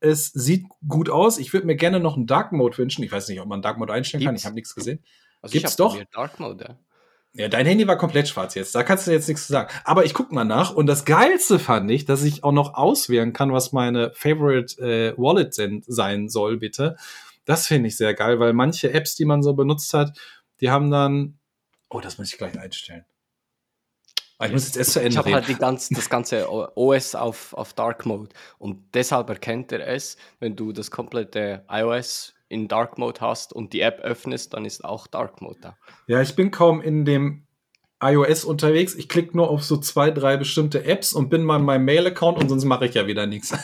[0.00, 1.38] Es sieht gut aus.
[1.38, 3.02] Ich würde mir gerne noch einen Dark Mode wünschen.
[3.02, 4.34] Ich weiß nicht, ob man Dark Mode einstellen kann.
[4.34, 4.42] Gibt's?
[4.42, 5.02] Ich habe nichts gesehen.
[5.42, 5.96] Also Gibt's doch?
[6.12, 6.78] Dark Mode, ja.
[7.38, 8.74] Ja, dein Handy war komplett schwarz jetzt.
[8.74, 9.70] Da kannst du jetzt nichts zu sagen.
[9.84, 10.72] Aber ich guck mal nach.
[10.74, 15.14] Und das Geilste fand ich, dass ich auch noch auswählen kann, was meine Favorite äh,
[15.18, 16.96] Wallet sen- sein soll, bitte.
[17.44, 20.18] Das finde ich sehr geil, weil manche Apps, die man so benutzt hat,
[20.60, 21.38] die haben dann.
[21.90, 23.04] Oh, das muss ich gleich einstellen.
[24.44, 27.54] Ich muss jetzt erst zu Ende Ich habe halt die ganz, das ganze OS auf,
[27.54, 28.28] auf Dark Mode
[28.58, 33.72] und deshalb erkennt er es, wenn du das komplette iOS in Dark Mode hast und
[33.72, 35.78] die App öffnest, dann ist auch Dark Mode da.
[36.06, 37.45] Ja, ich bin kaum in dem
[38.02, 38.94] iOS unterwegs.
[38.94, 42.38] Ich klicke nur auf so zwei, drei bestimmte Apps und bin mal in meinem Mail-Account
[42.38, 43.54] und sonst mache ich ja wieder nichts.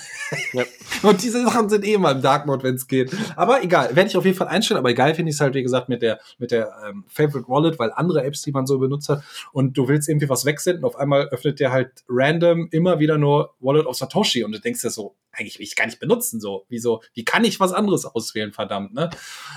[0.52, 0.64] Ja.
[1.02, 3.10] Und diese Sachen sind eh mal im Dark Mode, wenn es geht.
[3.34, 4.78] Aber egal, werde ich auf jeden Fall einstellen.
[4.78, 7.78] Aber egal finde ich es halt, wie gesagt, mit der, mit der ähm, Favorite Wallet,
[7.78, 10.96] weil andere Apps, die man so benutzt hat, und du willst irgendwie was wegsenden, auf
[10.96, 14.90] einmal öffnet der halt random immer wieder nur Wallet of Satoshi und du denkst dir
[14.90, 16.66] so, eigentlich will ich gar nicht benutzen, so.
[16.68, 19.10] Wieso, wie kann ich was anderes auswählen, verdammt, ne?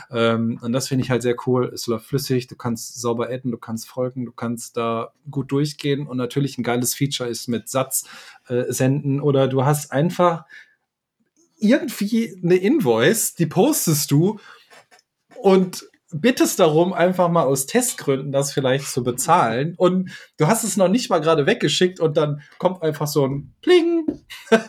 [0.09, 1.71] Ähm, und das finde ich halt sehr cool.
[1.73, 6.07] Es läuft flüssig, du kannst sauber adden, du kannst folgen, du kannst da gut durchgehen.
[6.07, 8.05] Und natürlich ein geiles Feature ist mit Satz
[8.47, 10.45] äh, senden oder du hast einfach
[11.57, 14.39] irgendwie eine Invoice, die postest du
[15.35, 19.73] und bittest darum, einfach mal aus Testgründen das vielleicht zu bezahlen.
[19.77, 23.53] Und du hast es noch nicht mal gerade weggeschickt und dann kommt einfach so ein
[23.61, 24.05] Pling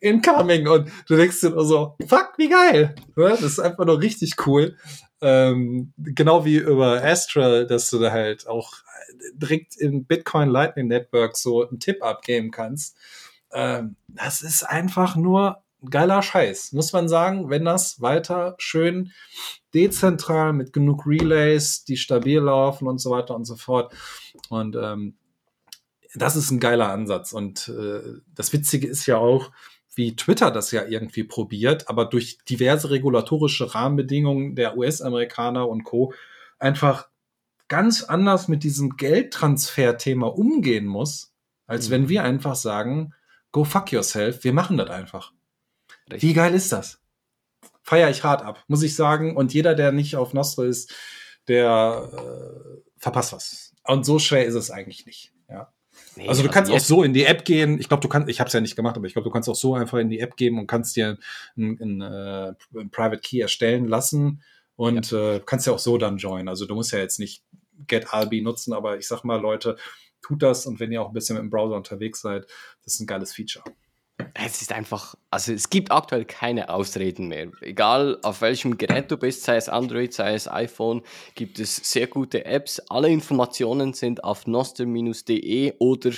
[0.00, 2.94] incoming und du denkst dir nur so, fuck, wie geil.
[3.16, 4.76] Ja, Das ist einfach nur richtig cool.
[5.22, 8.74] Ähm, genau wie über Astral, dass du da halt auch
[9.34, 12.96] direkt im Bitcoin Lightning Network so einen Tipp abgeben kannst.
[13.52, 19.12] Ähm, das ist einfach nur geiler Scheiß, muss man sagen, wenn das weiter schön
[19.74, 23.94] dezentral mit genug Relays, die stabil laufen und so weiter und so fort.
[24.48, 25.16] Und ähm,
[26.14, 27.32] das ist ein geiler Ansatz.
[27.32, 29.50] Und äh, das Witzige ist ja auch,
[29.94, 36.12] wie Twitter das ja irgendwie probiert, aber durch diverse regulatorische Rahmenbedingungen der US-Amerikaner und Co.
[36.58, 37.08] einfach
[37.68, 41.32] ganz anders mit diesem Geldtransfer-Thema umgehen muss,
[41.66, 41.92] als Mhm.
[41.92, 43.14] wenn wir einfach sagen,
[43.52, 45.32] go fuck yourself, wir machen das einfach.
[46.10, 46.28] Richtig.
[46.28, 47.00] Wie geil ist das?
[47.82, 49.36] Feier ich hart ab, muss ich sagen.
[49.36, 50.94] Und jeder, der nicht auf Nostro ist,
[51.48, 53.74] der äh, verpasst was.
[53.84, 55.32] Und so schwer ist es eigentlich nicht.
[55.48, 55.72] Ja.
[56.16, 57.78] Nee, Also du kannst auch so in die App gehen.
[57.78, 59.48] Ich glaube, du kannst, ich habe es ja nicht gemacht, aber ich glaube, du kannst
[59.48, 61.18] auch so einfach in die App gehen und kannst dir
[61.56, 62.54] einen, einen, äh,
[62.90, 64.42] Private Key erstellen lassen
[64.76, 66.48] und äh, kannst ja auch so dann joinen.
[66.48, 67.44] Also du musst ja jetzt nicht
[67.86, 69.76] Get Albi nutzen, aber ich sag mal, Leute,
[70.22, 72.46] tut das und wenn ihr auch ein bisschen mit dem Browser unterwegs seid,
[72.82, 73.64] das ist ein geiles Feature.
[74.32, 77.50] Es ist einfach, also es gibt aktuell keine Ausreden mehr.
[77.60, 81.02] Egal auf welchem Gerät du bist, sei es Android, sei es iPhone,
[81.34, 82.80] gibt es sehr gute Apps.
[82.88, 86.12] Alle Informationen sind auf noster-de oder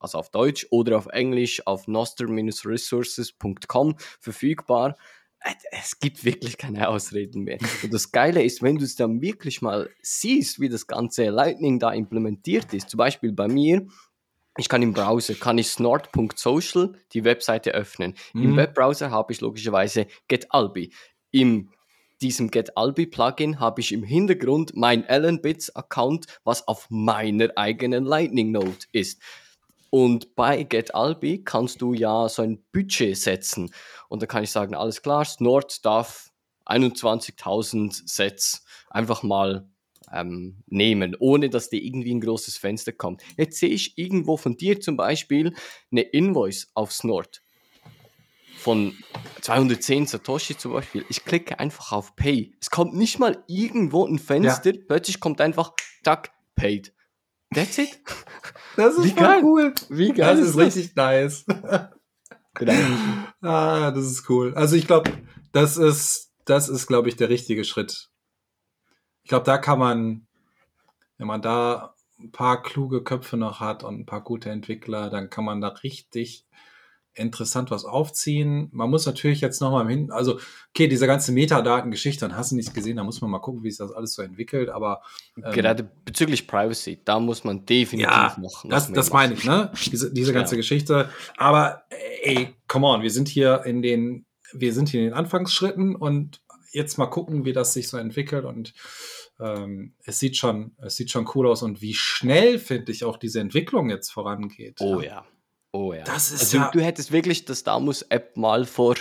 [0.00, 4.96] also auf Deutsch oder auf Englisch auf noster-resources.com verfügbar.
[5.40, 7.58] Äh, Es gibt wirklich keine Ausreden mehr.
[7.82, 11.78] Und das Geile ist, wenn du es dann wirklich mal siehst, wie das ganze Lightning
[11.78, 13.86] da implementiert ist, zum Beispiel bei mir,
[14.58, 18.14] ich kann im Browser, kann ich snort.social die Webseite öffnen.
[18.34, 18.56] Im Mhm.
[18.56, 20.92] Webbrowser habe ich logischerweise GetAlbi.
[21.30, 21.70] In
[22.20, 28.52] diesem GetAlbi Plugin habe ich im Hintergrund mein Allenbits Account, was auf meiner eigenen Lightning
[28.52, 29.20] Node ist.
[29.90, 33.72] Und bei GetAlbi kannst du ja so ein Budget setzen.
[34.08, 36.30] Und da kann ich sagen, alles klar, Snort darf
[36.66, 39.68] 21.000 Sets einfach mal
[40.12, 43.22] ähm, nehmen, ohne dass dir irgendwie ein großes Fenster kommt.
[43.36, 45.54] Jetzt sehe ich irgendwo von dir zum Beispiel
[45.90, 47.42] eine Invoice auf Snort
[48.62, 48.96] von
[49.40, 51.04] 210 Satoshi zum Beispiel.
[51.08, 52.54] Ich klicke einfach auf Pay.
[52.60, 55.72] Es kommt nicht mal irgendwo ein Fenster, plötzlich kommt einfach,
[56.04, 56.94] zack, paid.
[57.54, 57.98] That's it.
[58.74, 59.42] Das Wie geil.
[59.44, 59.74] cool.
[59.90, 61.44] Wie Das ist richtig nice.
[62.54, 62.74] Genau.
[63.40, 64.54] Ah, das ist cool.
[64.54, 65.10] Also ich glaube,
[65.52, 68.10] das ist, das ist, glaube ich, der richtige Schritt.
[69.22, 70.26] Ich glaube, da kann man,
[71.18, 75.30] wenn man da ein paar kluge Köpfe noch hat und ein paar gute Entwickler, dann
[75.30, 76.46] kann man da richtig
[77.14, 78.68] interessant was aufziehen.
[78.72, 80.38] Man muss natürlich jetzt nochmal hin, also,
[80.70, 83.70] okay, diese ganze Metadatengeschichte, dann hast du nicht gesehen, da muss man mal gucken, wie
[83.70, 85.02] sich das alles so entwickelt, aber
[85.36, 89.16] ähm, Gerade bezüglich Privacy, da muss man definitiv ja, noch, noch das, das machen.
[89.16, 89.70] meine ich, ne?
[89.90, 90.56] Diese, diese ganze Ja.
[90.56, 91.10] Geschichte.
[91.36, 91.82] Aber
[92.22, 96.40] ey, come on, wir sind hier in den, wir sind hier in den Anfangsschritten und
[96.72, 98.74] jetzt mal gucken, wie das sich so entwickelt und
[99.40, 103.16] ähm, es sieht schon, es sieht schon cool aus und wie schnell finde ich auch
[103.16, 104.80] diese Entwicklung jetzt vorangeht.
[104.80, 105.24] Oh ja.
[105.72, 106.04] Oh ja.
[106.04, 108.96] Das ist also, ja- du hättest wirklich das Damus-App mal vor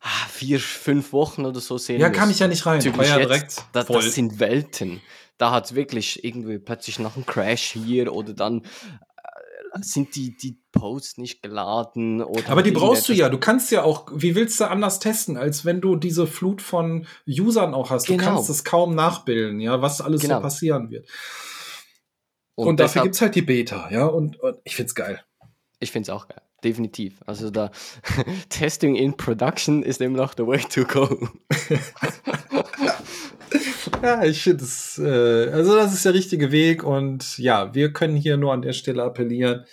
[0.00, 2.80] ah, vier, fünf Wochen oder so sehen Ja, kam ich ja nicht rein.
[2.80, 3.84] Typisch War ja jetzt, direkt da.
[3.84, 5.00] Das sind Welten.
[5.38, 8.62] Da hat es wirklich irgendwie plötzlich noch einen Crash hier oder dann
[9.80, 12.22] sind die, die Posts nicht geladen.
[12.22, 13.28] Oder Aber die brauchst du ja.
[13.28, 17.06] Du kannst ja auch, wie willst du anders testen, als wenn du diese Flut von
[17.26, 18.08] Usern auch hast?
[18.08, 18.24] Du Genau.
[18.34, 20.36] kannst es kaum nachbilden, ja, was alles Genau.
[20.36, 21.08] so passieren wird.
[22.54, 25.22] Und, dafür deshalb- gibt's halt die Beta, ja, und, und ich find's geil.
[25.80, 26.42] Ich finde es auch geil.
[26.62, 27.20] Definitiv.
[27.26, 27.70] Also da
[28.50, 31.28] Testing in Production ist immer noch the way to go.
[34.02, 38.16] Ja, ich finde es, äh, also das ist der richtige Weg und ja, wir können
[38.16, 39.64] hier nur an der Stelle appellieren.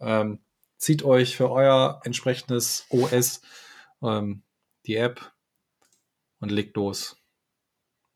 [0.00, 0.40] Ähm,
[0.76, 3.42] zieht euch für euer entsprechendes OS
[4.02, 4.42] ähm,
[4.86, 5.32] die App
[6.40, 7.16] und legt los.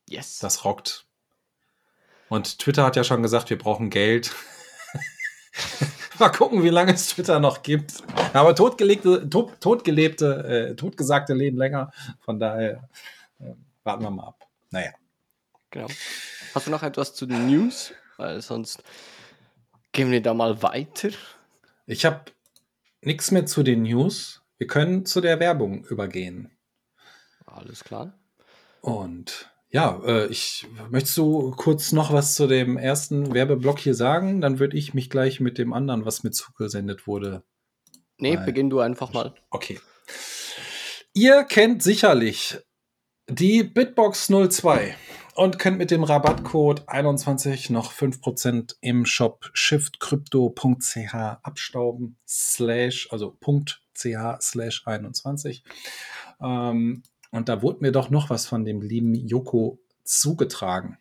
[0.09, 0.39] Yes.
[0.39, 1.05] Das rockt.
[2.27, 4.35] Und Twitter hat ja schon gesagt, wir brauchen Geld.
[6.19, 8.03] Mal gucken, wie lange es Twitter noch gibt.
[8.33, 11.91] Aber totgelegte, tot, totgelebte, äh, totgesagte leben länger.
[12.19, 12.89] Von daher
[13.39, 13.53] äh,
[13.83, 14.47] warten wir mal ab.
[14.69, 14.91] Naja.
[15.71, 15.87] Genau.
[16.53, 17.93] Hast du noch etwas zu den News?
[18.17, 18.83] Weil sonst
[19.93, 21.09] gehen wir da mal weiter.
[21.85, 22.25] Ich habe
[23.01, 24.41] nichts mehr zu den News.
[24.57, 26.51] Wir können zu der Werbung übergehen.
[27.45, 28.13] Alles klar.
[28.81, 34.41] Und ja, äh, ich möchtest du kurz noch was zu dem ersten Werbeblock hier sagen?
[34.41, 37.43] Dann würde ich mich gleich mit dem anderen, was mir zugesendet wurde.
[38.17, 39.33] Nee, Weil- beginn du einfach mal.
[39.49, 39.79] Okay.
[41.13, 42.57] Ihr kennt sicherlich
[43.27, 44.95] die Bitbox 02
[45.35, 53.37] und könnt mit dem Rabattcode 21 noch 5% im Shop shiftcrypto.ch abstauben, slash, also
[53.95, 55.63] .ch slash 21.
[56.41, 60.97] Ähm, und da wurde mir doch noch was von dem lieben Joko zugetragen.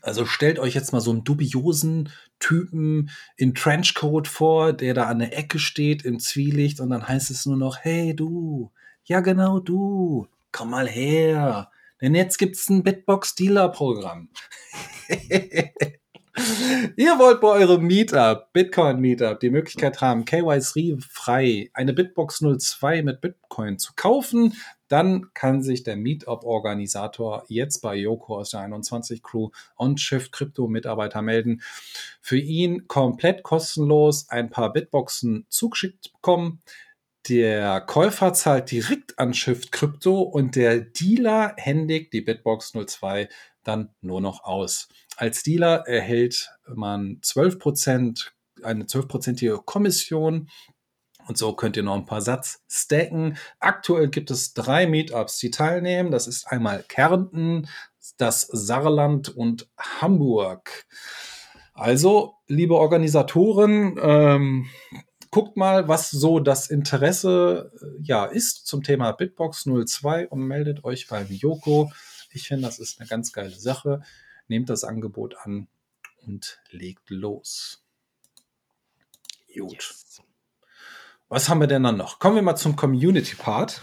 [0.00, 5.20] Also stellt euch jetzt mal so einen dubiosen Typen in Trenchcoat vor, der da an
[5.20, 8.72] der Ecke steht im Zwielicht und dann heißt es nur noch, hey du,
[9.04, 11.70] ja genau du, komm mal her,
[12.02, 14.28] denn jetzt gibt's ein Bitbox-Dealer-Programm.
[16.96, 23.02] Ihr wollt bei eurem Meetup, Bitcoin Meetup, die Möglichkeit haben, KYC frei eine Bitbox 02
[23.02, 24.54] mit Bitcoin zu kaufen,
[24.88, 30.68] dann kann sich der Meetup-Organisator jetzt bei Yoko aus der 21 Crew und Shift Crypto
[30.68, 31.60] Mitarbeiter melden.
[32.22, 36.62] Für ihn komplett kostenlos ein paar Bitboxen zugeschickt bekommen.
[37.28, 43.28] Der Käufer zahlt direkt an Shift Crypto und der Dealer händigt die Bitbox 02
[43.62, 44.88] dann nur noch aus.
[45.16, 48.30] Als Dealer erhält man 12%,
[48.62, 50.48] eine 12%ige Kommission
[51.28, 53.36] und so könnt ihr noch ein paar Satz stacken.
[53.60, 56.10] Aktuell gibt es drei Meetups, die teilnehmen.
[56.10, 57.68] Das ist einmal Kärnten,
[58.16, 60.86] das Saarland und Hamburg.
[61.74, 64.66] Also, liebe Organisatoren, ähm,
[65.32, 70.84] guckt mal, was so das Interesse äh, ja ist zum Thema Bitbox 02 und meldet
[70.84, 71.90] euch beim Joko.
[72.30, 74.02] Ich finde, das ist eine ganz geile Sache.
[74.46, 75.66] Nehmt das Angebot an
[76.24, 77.82] und legt los.
[79.52, 79.72] Gut.
[79.72, 80.22] Yes.
[81.28, 82.18] Was haben wir denn dann noch?
[82.18, 83.82] Kommen wir mal zum Community-Part.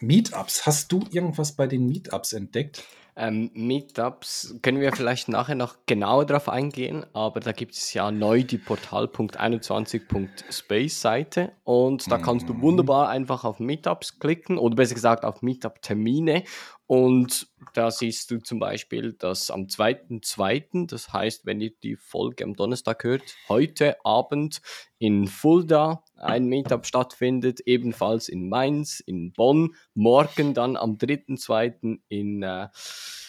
[0.00, 0.66] Meetups.
[0.66, 2.84] Hast du irgendwas bei den Meetups entdeckt?
[3.18, 8.10] Ähm, Meetups können wir vielleicht nachher noch genauer drauf eingehen, aber da gibt es ja
[8.10, 14.94] neu die portal.21.space Seite und da kannst du wunderbar einfach auf Meetups klicken oder besser
[14.94, 16.42] gesagt auf Meetup-Termine
[16.86, 22.44] und da siehst du zum Beispiel, dass am 2.2., das heißt, wenn ihr die Folge
[22.44, 24.60] am Donnerstag hört, heute Abend
[24.98, 31.98] in Fulda ein Meetup stattfindet, ebenfalls in Mainz, in Bonn, morgen dann am 3.2.
[32.08, 32.68] in, äh,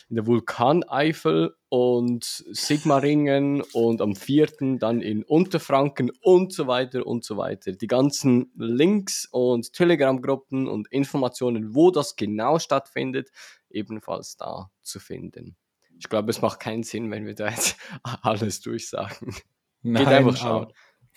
[0.09, 4.77] in der Vulkaneifel und Sigmaringen und am 4.
[4.79, 7.73] dann in Unterfranken und so weiter und so weiter.
[7.73, 13.31] Die ganzen Links und Telegram-Gruppen und Informationen, wo das genau stattfindet,
[13.69, 15.57] ebenfalls da zu finden.
[15.99, 17.75] Ich glaube, es macht keinen Sinn, wenn wir da jetzt
[18.21, 19.35] alles durchsagen.
[19.81, 20.73] Nein, einfach schauen.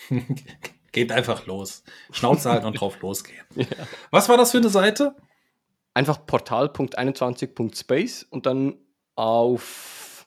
[0.92, 1.84] Geht einfach los.
[2.10, 3.44] Schnauze halten und drauf losgehen.
[4.10, 5.14] Was war das für eine Seite?
[5.94, 8.76] Einfach portal.21.space und dann
[9.16, 10.26] auf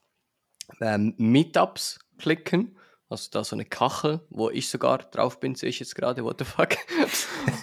[0.81, 2.77] ähm, Meetups klicken.
[3.09, 6.23] Hast du da so eine Kachel, wo ich sogar drauf bin, sehe ich jetzt gerade,
[6.23, 6.75] what the fuck.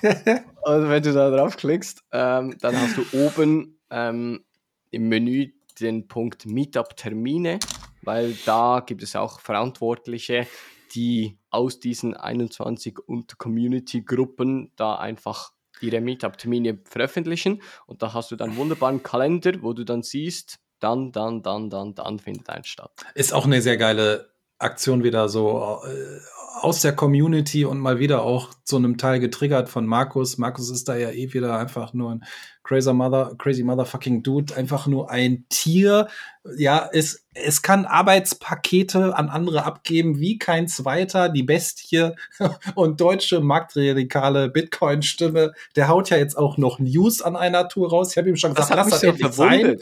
[0.62, 4.44] also wenn du da drauf klickst, ähm, dann hast du oben ähm,
[4.90, 7.58] im Menü den Punkt Meetup-Termine,
[8.02, 10.46] weil da gibt es auch Verantwortliche,
[10.94, 18.56] die aus diesen 21 Unter-Community-Gruppen da einfach ihre Meetup-Termine veröffentlichen und da hast du dann
[18.56, 22.92] wunderbaren Kalender, wo du dann siehst, dann, dann, dann, dann, dann findet eins statt.
[23.14, 26.20] Ist auch eine sehr geile Aktion wieder so äh,
[26.60, 30.36] aus der Community und mal wieder auch zu einem Teil getriggert von Markus.
[30.36, 32.24] Markus ist da ja eh wieder einfach nur ein
[32.62, 36.08] crazy mother, crazy motherfucking Dude, einfach nur ein Tier.
[36.56, 41.28] Ja, es, es kann Arbeitspakete an andere abgeben wie kein zweiter.
[41.28, 42.12] Die Bestie
[42.74, 45.52] und deutsche marktradikale Bitcoin-Stimme.
[45.76, 48.12] Der haut ja jetzt auch noch News an einer Tour raus.
[48.12, 49.78] Ich habe ihm schon gesagt, lass das endlich sein.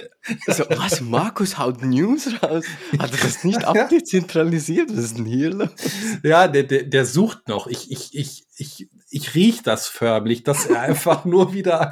[0.49, 2.65] Also, was, Markus haut News raus?
[2.99, 4.91] Hat er das nicht abdezentralisiert?
[4.91, 5.71] Was ist denn hier los?
[6.25, 7.69] Ja, der, der, der sucht noch.
[7.69, 11.91] Ich, ich, ich, ich, ich riech das förmlich, dass er einfach nur wieder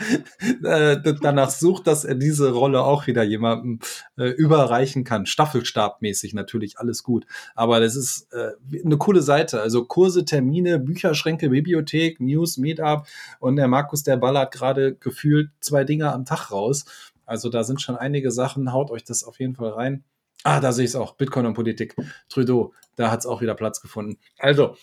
[0.63, 3.81] äh, danach sucht, dass er diese Rolle auch wieder jemandem
[4.19, 5.27] äh, überreichen kann.
[5.27, 7.27] Staffelstabmäßig natürlich alles gut.
[7.55, 8.53] Aber das ist äh,
[8.85, 9.61] eine coole Seite.
[9.61, 13.07] Also Kurse, Termine, Bücherschränke, Bibliothek, News, Meetup
[13.41, 16.85] und der Markus, der ballert gerade gefühlt zwei Dinge am Tag raus.
[17.25, 18.73] Also da sind schon einige Sachen.
[18.73, 20.05] Haut euch das auf jeden Fall rein.
[20.45, 21.17] Ah, da sehe ich es auch.
[21.17, 21.97] Bitcoin und Politik.
[22.29, 24.19] Trudeau, da hat es auch wieder Platz gefunden.
[24.39, 24.77] Also,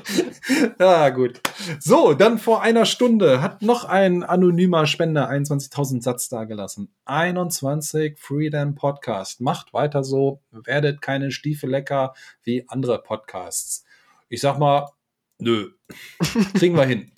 [0.80, 1.42] ja, gut.
[1.80, 6.94] So, dann vor einer Stunde hat noch ein anonymer Spender 21.000 Satz dagelassen.
[7.06, 9.42] 21 Freedom Podcast.
[9.42, 10.42] Macht weiter so.
[10.52, 13.86] Werdet keine Stiefel lecker wie andere Podcasts.
[14.30, 14.92] Ich sag mal,
[15.40, 15.72] nö.
[16.54, 17.12] Kriegen wir hin.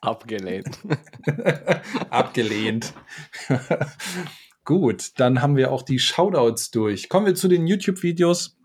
[0.00, 0.78] Abgelehnt.
[2.10, 2.92] Abgelehnt.
[4.64, 7.08] Gut, dann haben wir auch die Shoutouts durch.
[7.08, 8.56] Kommen wir zu den YouTube-Videos.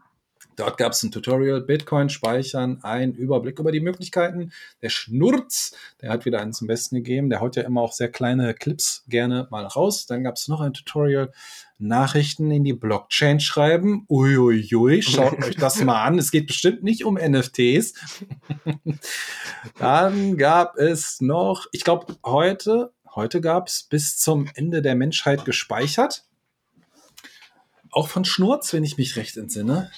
[0.57, 4.51] Dort gab es ein Tutorial, Bitcoin speichern, ein Überblick über die Möglichkeiten.
[4.81, 7.29] Der Schnurz, der hat wieder einen zum Besten gegeben.
[7.29, 10.07] Der haut ja immer auch sehr kleine Clips gerne mal raus.
[10.07, 11.31] Dann gab es noch ein Tutorial,
[11.77, 14.07] Nachrichten in die Blockchain schreiben.
[14.09, 16.17] Uiuiui, schaut euch das mal an.
[16.17, 17.93] Es geht bestimmt nicht um NFTs.
[19.77, 25.45] Dann gab es noch, ich glaube, heute, heute gab es bis zum Ende der Menschheit
[25.45, 26.23] gespeichert.
[27.91, 29.91] Auch von Schnurz, wenn ich mich recht entsinne.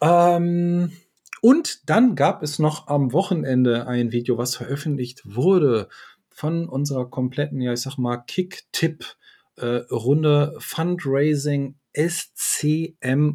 [0.00, 0.92] Ähm,
[1.40, 5.88] und dann gab es noch am Wochenende ein Video, was veröffentlicht wurde
[6.30, 13.34] von unserer kompletten, ja, ich sag mal, Kick-Tipp-Runde äh, Fundraising SCM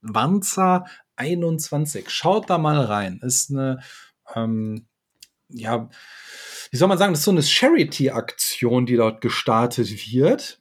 [0.00, 0.86] Wanza
[1.16, 2.10] 21.
[2.10, 3.20] Schaut da mal rein.
[3.22, 3.80] Ist eine,
[4.34, 4.86] ähm,
[5.48, 5.88] ja,
[6.70, 10.60] wie soll man sagen, das ist so eine Charity-Aktion, die dort gestartet wird.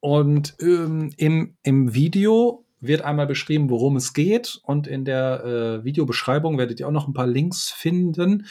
[0.00, 4.60] Und ähm, im, im Video wird einmal beschrieben, worum es geht.
[4.62, 8.46] Und in der äh, Videobeschreibung werdet ihr auch noch ein paar Links finden.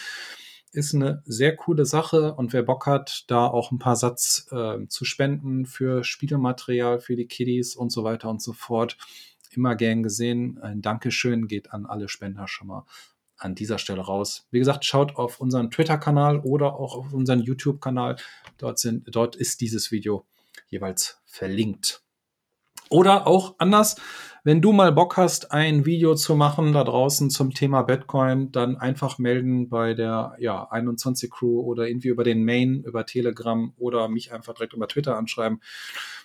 [0.71, 4.85] Ist eine sehr coole Sache und wer Bock hat, da auch ein paar Satz äh,
[4.87, 8.97] zu spenden für Spielmaterial, für die Kiddies und so weiter und so fort,
[9.51, 10.57] immer gern gesehen.
[10.59, 12.85] Ein Dankeschön geht an alle Spender schon mal
[13.37, 14.47] an dieser Stelle raus.
[14.51, 18.17] Wie gesagt, schaut auf unseren Twitter-Kanal oder auch auf unseren YouTube-Kanal.
[18.57, 20.25] Dort, dort ist dieses Video
[20.67, 22.04] jeweils verlinkt.
[22.89, 23.95] Oder auch anders,
[24.43, 28.77] wenn du mal Bock hast, ein Video zu machen da draußen zum Thema Bitcoin, dann
[28.77, 34.07] einfach melden bei der ja, 21 Crew oder irgendwie über den Main, über Telegram oder
[34.07, 35.61] mich einfach direkt über Twitter anschreiben.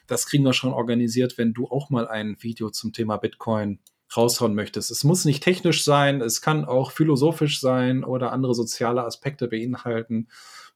[0.07, 3.79] Das kriegen wir schon organisiert, wenn du auch mal ein Video zum Thema Bitcoin
[4.15, 4.91] raushauen möchtest.
[4.91, 10.29] Es muss nicht technisch sein, es kann auch philosophisch sein oder andere soziale Aspekte beinhalten.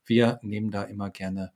[0.07, 1.53] Wir nehmen da immer gerne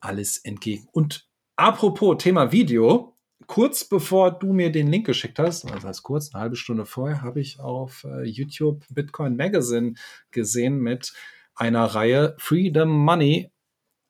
[0.00, 0.86] alles entgegen.
[0.92, 3.16] Und apropos Thema Video,
[3.50, 7.22] kurz bevor du mir den Link geschickt hast, also heißt kurz, eine halbe Stunde vorher,
[7.22, 9.94] habe ich auf äh, YouTube Bitcoin Magazine
[10.30, 11.12] gesehen mit
[11.56, 13.50] einer Reihe Freedom Money,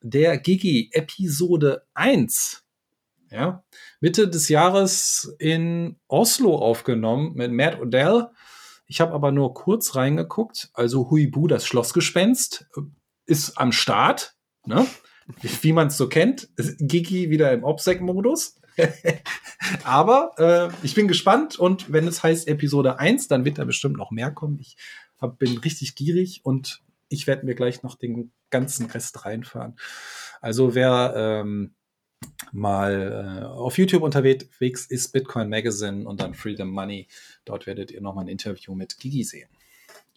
[0.02, 2.66] der Gigi Episode 1.
[3.30, 3.64] Ja,
[4.00, 8.26] Mitte des Jahres in Oslo aufgenommen mit Matt Odell.
[8.84, 10.68] Ich habe aber nur kurz reingeguckt.
[10.74, 12.68] Also Huibu, das Schlossgespenst,
[13.24, 14.34] ist am Start.
[14.66, 14.86] Ne?
[15.62, 16.50] Wie man es so kennt.
[16.78, 18.59] Gigi wieder im Obsec-Modus.
[19.84, 23.96] aber äh, ich bin gespannt und wenn es heißt Episode 1, dann wird da bestimmt
[23.96, 24.58] noch mehr kommen.
[24.60, 24.76] Ich
[25.18, 29.76] hab, bin richtig gierig und ich werde mir gleich noch den ganzen Rest reinfahren.
[30.40, 31.74] Also wer ähm,
[32.52, 37.08] mal äh, auf YouTube unterwegs ist, Bitcoin Magazine und dann Freedom Money,
[37.44, 39.48] dort werdet ihr nochmal ein Interview mit Gigi sehen.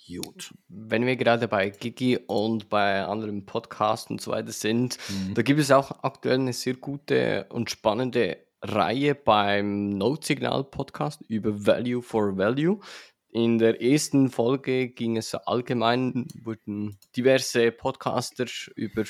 [0.08, 0.54] Gut.
[0.68, 5.34] Wenn wir gerade bei Gigi und bei anderen Podcasts und so weiter sind, mhm.
[5.34, 11.22] da gibt es auch aktuell eine sehr gute und spannende Reihe beim Note Signal Podcast
[11.28, 12.80] über Value for Value.
[13.32, 18.46] In der ersten Folge ging es allgemein, wurden diverse Podcaster
[18.76, 19.06] über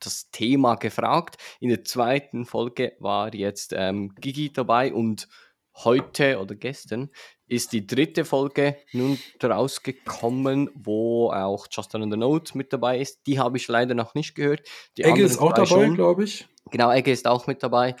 [0.00, 1.36] das Thema gefragt.
[1.60, 5.28] In der zweiten Folge war jetzt ähm, Gigi dabei und
[5.76, 7.10] heute oder gestern
[7.46, 13.26] ist die dritte Folge nun rausgekommen, wo auch Justin on the Note mit dabei ist.
[13.26, 14.62] Die habe ich leider noch nicht gehört.
[14.96, 16.48] Die Egge ist auch dabei, glaube ich.
[16.70, 17.94] Genau, Egge ist auch mit dabei.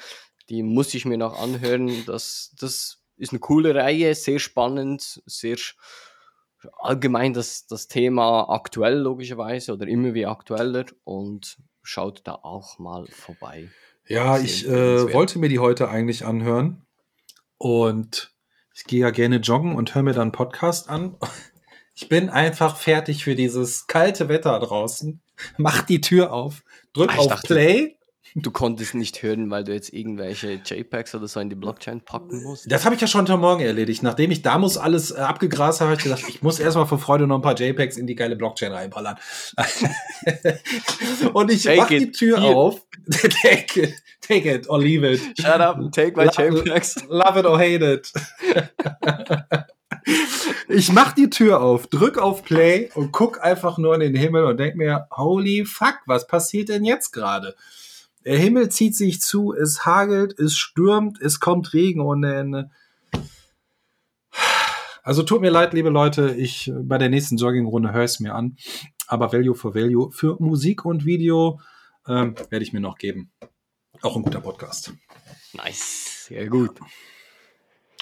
[0.48, 2.04] Die muss ich mir noch anhören.
[2.06, 5.56] Das, das ist eine coole Reihe, sehr spannend, sehr
[6.78, 13.06] allgemein das, das Thema aktuell logischerweise oder immer wie aktueller und schaut da auch mal
[13.08, 13.68] vorbei.
[14.06, 16.86] Ja, ich äh, wollte mir die heute eigentlich anhören
[17.62, 18.34] und
[18.74, 21.16] ich gehe ja gerne joggen und höre mir dann Podcast an.
[21.94, 25.20] Ich bin einfach fertig für dieses kalte Wetter draußen.
[25.58, 27.98] Mach die Tür auf, drück Ach, auf dachte, Play
[28.34, 32.42] Du konntest nicht hören, weil du jetzt irgendwelche JPEGs oder so in die Blockchain packen
[32.42, 32.70] musst.
[32.70, 34.02] Das habe ich ja schon heute Morgen erledigt.
[34.02, 36.98] Nachdem ich da muss alles äh, abgegrast habe, habe ich gesagt, ich muss erstmal vor
[36.98, 39.16] Freude noch ein paar JPEGs in die geile Blockchain reinballern.
[41.34, 42.56] und ich mache die Tür Here.
[42.56, 42.80] auf.
[43.42, 45.20] take, it, take it or leave it.
[45.38, 47.04] Shut up and take my JPEGs.
[47.08, 48.10] Love it or hate it.
[50.68, 54.44] ich mach die Tür auf, drück auf Play und guck einfach nur in den Himmel
[54.44, 57.54] und denk mir, holy fuck, was passiert denn jetzt gerade?
[58.24, 62.70] Der Himmel zieht sich zu, es hagelt, es stürmt, es kommt Regen ohne Ende.
[65.02, 68.56] Also tut mir leid, liebe Leute, ich bei der nächsten Joggingrunde höre es mir an.
[69.08, 71.60] Aber Value for Value für Musik und Video
[72.06, 73.32] ähm, werde ich mir noch geben.
[74.00, 74.92] Auch ein guter Podcast.
[75.54, 76.78] Nice, sehr gut.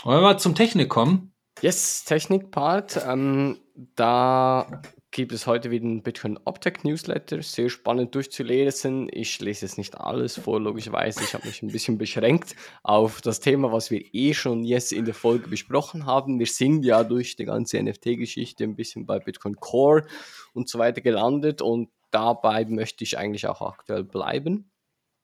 [0.04, 1.32] Wollen wir mal zum Technik kommen?
[1.62, 3.04] Yes, Technik-Part.
[3.06, 3.58] Ähm,
[3.96, 9.08] da gibt es heute wieder einen Bitcoin Optech Newsletter, sehr spannend durchzulesen.
[9.12, 11.24] Ich lese jetzt nicht alles vor, logischerweise.
[11.24, 15.04] Ich habe mich ein bisschen beschränkt auf das Thema, was wir eh schon jetzt in
[15.04, 16.38] der Folge besprochen haben.
[16.38, 20.06] Wir sind ja durch die ganze NFT-Geschichte ein bisschen bei Bitcoin Core
[20.54, 24.70] und so weiter gelandet und dabei möchte ich eigentlich auch aktuell bleiben.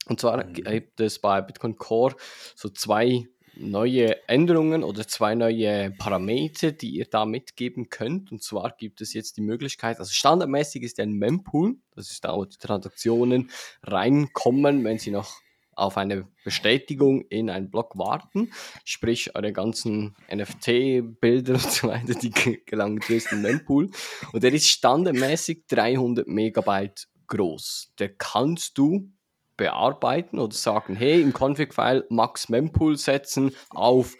[0.09, 0.53] Und zwar mhm.
[0.53, 2.16] gibt es bei Bitcoin Core
[2.55, 8.32] so zwei neue Änderungen oder zwei neue Parameter, die ihr da mitgeben könnt.
[8.32, 12.34] Und zwar gibt es jetzt die Möglichkeit, also standardmäßig ist ein Mempool, das ist da,
[12.34, 13.50] wo die Transaktionen
[13.82, 15.40] reinkommen, wenn sie noch
[15.76, 18.50] auf eine Bestätigung in einen Block warten.
[18.84, 22.30] Sprich, eure ganzen NFT-Bilder und so weiter, die
[22.64, 23.90] gelangen in den Mempool.
[24.32, 27.92] Und der ist standardmäßig 300 Megabyte groß.
[27.98, 29.11] Der kannst du
[29.57, 34.14] bearbeiten oder sagen, hey, im Config-File Max Mempool setzen auf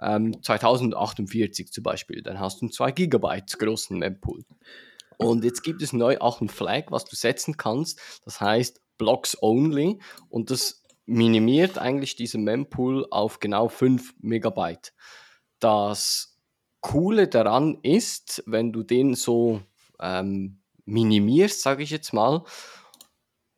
[0.00, 2.22] ähm, 2048 zum Beispiel.
[2.22, 4.44] Dann hast du einen 2 GB großen Mempool.
[5.16, 8.00] Und jetzt gibt es neu auch ein Flag, was du setzen kannst.
[8.24, 10.00] Das heißt Blocks Only.
[10.28, 14.92] Und das minimiert eigentlich diesen Mempool auf genau 5 Megabyte.
[15.58, 16.38] Das
[16.80, 19.60] Coole daran ist, wenn du den so
[20.00, 22.44] ähm, minimierst, sage ich jetzt mal,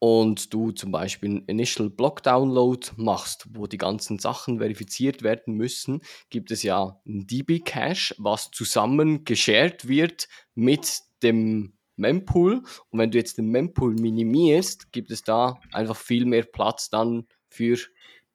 [0.02, 5.54] und du zum Beispiel einen Initial Block Download machst, wo die ganzen Sachen verifiziert werden
[5.54, 10.26] müssen, gibt es ja ein DB Cache, was zusammen geshared wird
[10.56, 12.64] mit dem Mempool.
[12.90, 17.28] Und wenn du jetzt den Mempool minimierst, gibt es da einfach viel mehr Platz dann
[17.48, 17.78] für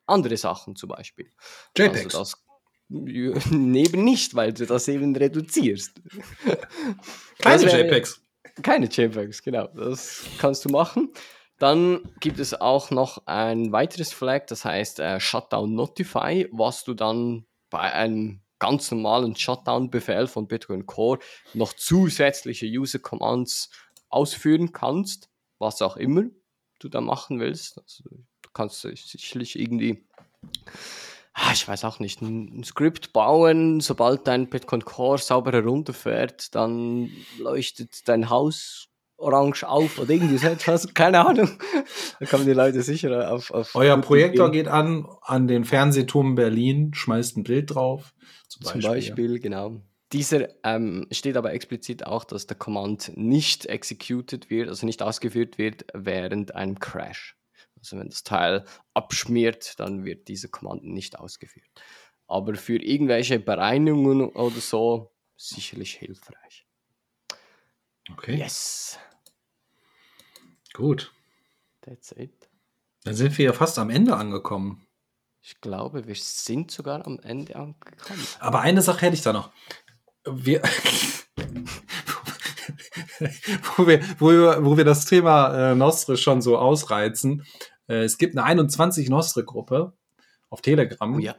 [0.05, 1.33] andere Sachen zum Beispiel.
[1.77, 2.15] JPEGs.
[2.15, 2.43] Also das
[3.51, 6.01] Neben nicht, weil du das eben reduzierst.
[7.39, 8.21] Keine JPEGs.
[8.63, 9.67] Keine JPEGs, genau.
[9.67, 11.11] Das kannst du machen.
[11.59, 16.93] Dann gibt es auch noch ein weiteres Flag, das heißt äh, Shutdown Notify, was du
[16.93, 21.19] dann bei einem ganz normalen Shutdown-Befehl von Bitcoin Core
[21.53, 23.69] noch zusätzliche User Commands
[24.09, 25.29] ausführen kannst,
[25.59, 26.23] was auch immer
[26.79, 27.79] du da machen willst.
[27.79, 30.07] Also, du kannst sicherlich irgendwie,
[31.33, 36.53] ah, ich weiß auch nicht, ein, ein Skript bauen, sobald dein Bitcoin Core sauber herunterfährt,
[36.55, 41.49] dann leuchtet dein Haus orange auf oder irgendwie so etwas, keine Ahnung.
[42.19, 43.51] Da kommen die Leute sicher auf.
[43.51, 48.13] auf Euer Projektor geht an, an den Fernsehturm Berlin, schmeißt ein Bild drauf.
[48.47, 49.81] Zum Beispiel, zum Beispiel genau.
[50.13, 55.57] Dieser ähm, steht aber explizit auch, dass der Command nicht executed wird, also nicht ausgeführt
[55.57, 57.35] wird während einem Crash.
[57.77, 58.63] Also wenn das Teil
[58.93, 61.67] abschmiert, dann wird dieser Command nicht ausgeführt.
[62.25, 66.65] Aber für irgendwelche Bereinigungen oder so sicherlich hilfreich.
[68.11, 68.35] Okay.
[68.35, 68.97] Yes.
[70.77, 71.11] Gut.
[71.81, 72.49] That's it.
[73.03, 74.85] Dann sind wir ja fast am Ende angekommen.
[75.41, 78.27] Ich glaube, wir sind sogar am Ende angekommen.
[78.39, 79.49] Aber eine Sache hätte ich da noch.
[80.29, 80.61] Wir,
[83.75, 87.43] wo, wir, wo, wir, wo wir das Thema äh, Nostre schon so ausreizen.
[87.87, 89.93] Äh, es gibt eine 21 Nostre-Gruppe
[90.51, 91.15] auf Telegram.
[91.15, 91.37] Oh, ja.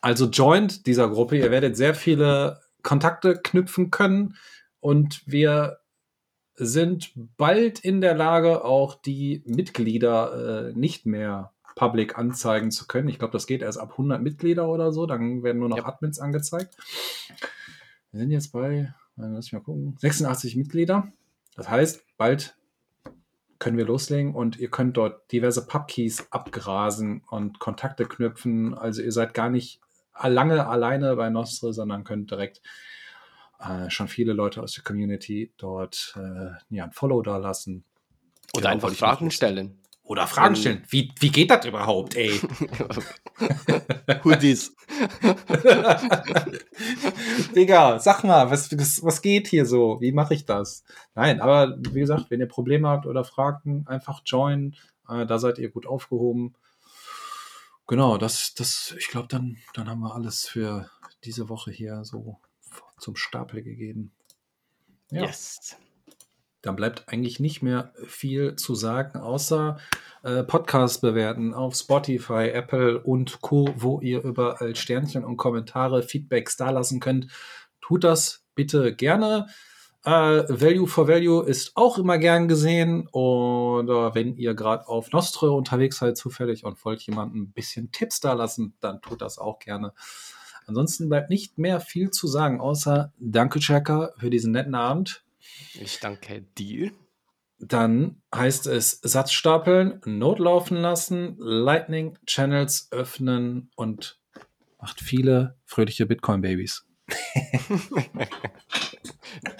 [0.00, 1.36] Also joint dieser Gruppe.
[1.36, 4.38] Ihr werdet sehr viele Kontakte knüpfen können
[4.80, 5.80] und wir
[6.56, 13.08] sind bald in der Lage, auch die Mitglieder äh, nicht mehr public anzeigen zu können.
[13.08, 15.06] Ich glaube, das geht erst ab 100 Mitglieder oder so.
[15.06, 15.86] Dann werden nur noch ja.
[15.86, 16.74] Admins angezeigt.
[18.10, 21.06] Wir sind jetzt bei, lass mich mal gucken, 86 Mitglieder.
[21.54, 22.56] Das heißt, bald
[23.58, 28.74] können wir loslegen und ihr könnt dort diverse Pubkeys abgrasen und Kontakte knüpfen.
[28.74, 29.80] Also ihr seid gar nicht
[30.22, 32.62] lange alleine bei Nostre, sondern könnt direkt
[33.58, 37.84] äh, schon viele Leute aus der Community dort äh, ja, ein Follow da lassen.
[38.54, 39.78] Oder genau, einfach Fragen stellen.
[40.02, 40.82] Oder Fragen ähm, stellen.
[40.88, 42.30] Wie, wie geht das überhaupt, ey?
[44.24, 44.76] Hoodies.
[47.54, 50.00] Digga, sag mal, was, was, was geht hier so?
[50.00, 50.84] Wie mache ich das?
[51.14, 54.76] Nein, aber wie gesagt, wenn ihr Probleme habt oder Fragen, einfach join.
[55.08, 56.54] Äh, da seid ihr gut aufgehoben.
[57.88, 60.88] Genau, das, das, ich glaube, dann, dann haben wir alles für
[61.24, 62.38] diese Woche hier so
[62.98, 64.12] zum Stapel gegeben.
[65.10, 65.22] Ja.
[65.22, 65.76] Yes.
[66.62, 69.78] Dann bleibt eigentlich nicht mehr viel zu sagen, außer
[70.24, 76.56] äh, Podcast bewerten auf Spotify, Apple und Co., wo ihr überall Sternchen und Kommentare, Feedbacks
[76.56, 77.28] dalassen könnt.
[77.80, 79.46] Tut das bitte gerne.
[80.04, 80.10] Äh,
[80.48, 83.08] Value for Value ist auch immer gern gesehen.
[83.08, 88.20] Oder wenn ihr gerade auf Nostre unterwegs seid, zufällig und wollt jemandem ein bisschen Tipps
[88.20, 89.92] da lassen, dann tut das auch gerne.
[90.66, 95.24] Ansonsten bleibt nicht mehr viel zu sagen, außer Danke, Checker, für diesen netten Abend.
[95.80, 96.90] Ich danke dir.
[97.58, 104.18] Dann heißt es Satz stapeln, Not laufen lassen, Lightning Channels öffnen und
[104.80, 106.84] macht viele fröhliche Bitcoin-Babys.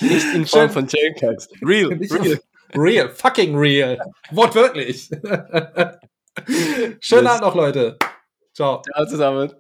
[0.00, 1.48] Nicht in Form von Jailcats.
[1.62, 2.40] Real, real.
[2.74, 3.98] Real, fucking real.
[4.32, 5.08] Wortwörtlich.
[7.00, 7.96] Schönen Abend noch, Leute.
[8.52, 8.82] Ciao.
[8.82, 9.52] Ciao zusammen.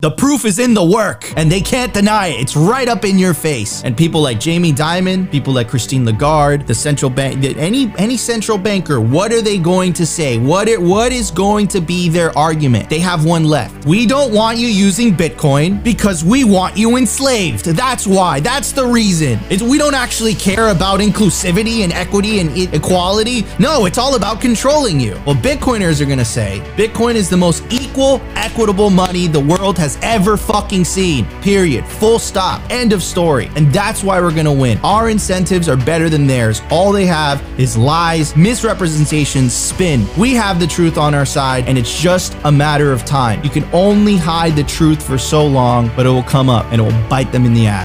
[0.00, 2.40] The proof is in the work, and they can't deny it.
[2.40, 3.84] It's right up in your face.
[3.84, 8.58] And people like Jamie Dimon, people like Christine Lagarde, the central bank, any any central
[8.58, 10.36] banker, what are they going to say?
[10.36, 12.90] What it, what is going to be their argument?
[12.90, 13.86] They have one left.
[13.86, 17.66] We don't want you using Bitcoin because we want you enslaved.
[17.66, 18.40] That's why.
[18.40, 19.38] That's the reason.
[19.48, 23.46] It's, we don't actually care about inclusivity and equity and equality.
[23.60, 25.12] No, it's all about controlling you.
[25.24, 29.78] Well, Bitcoiners are going to say Bitcoin is the most equal, equitable money the world
[29.78, 31.26] has ever fucking seen.
[31.40, 31.86] Period.
[31.86, 32.62] Full stop.
[32.70, 33.50] End of story.
[33.56, 34.78] And that's why we're gonna win.
[34.82, 36.62] Our incentives are better than theirs.
[36.70, 40.06] All they have is lies, misrepresentations, spin.
[40.18, 43.42] We have the truth on our side, and it's just a matter of time.
[43.44, 46.80] You can only hide the truth for so long, but it will come up and
[46.80, 47.82] it will bite them in the ass.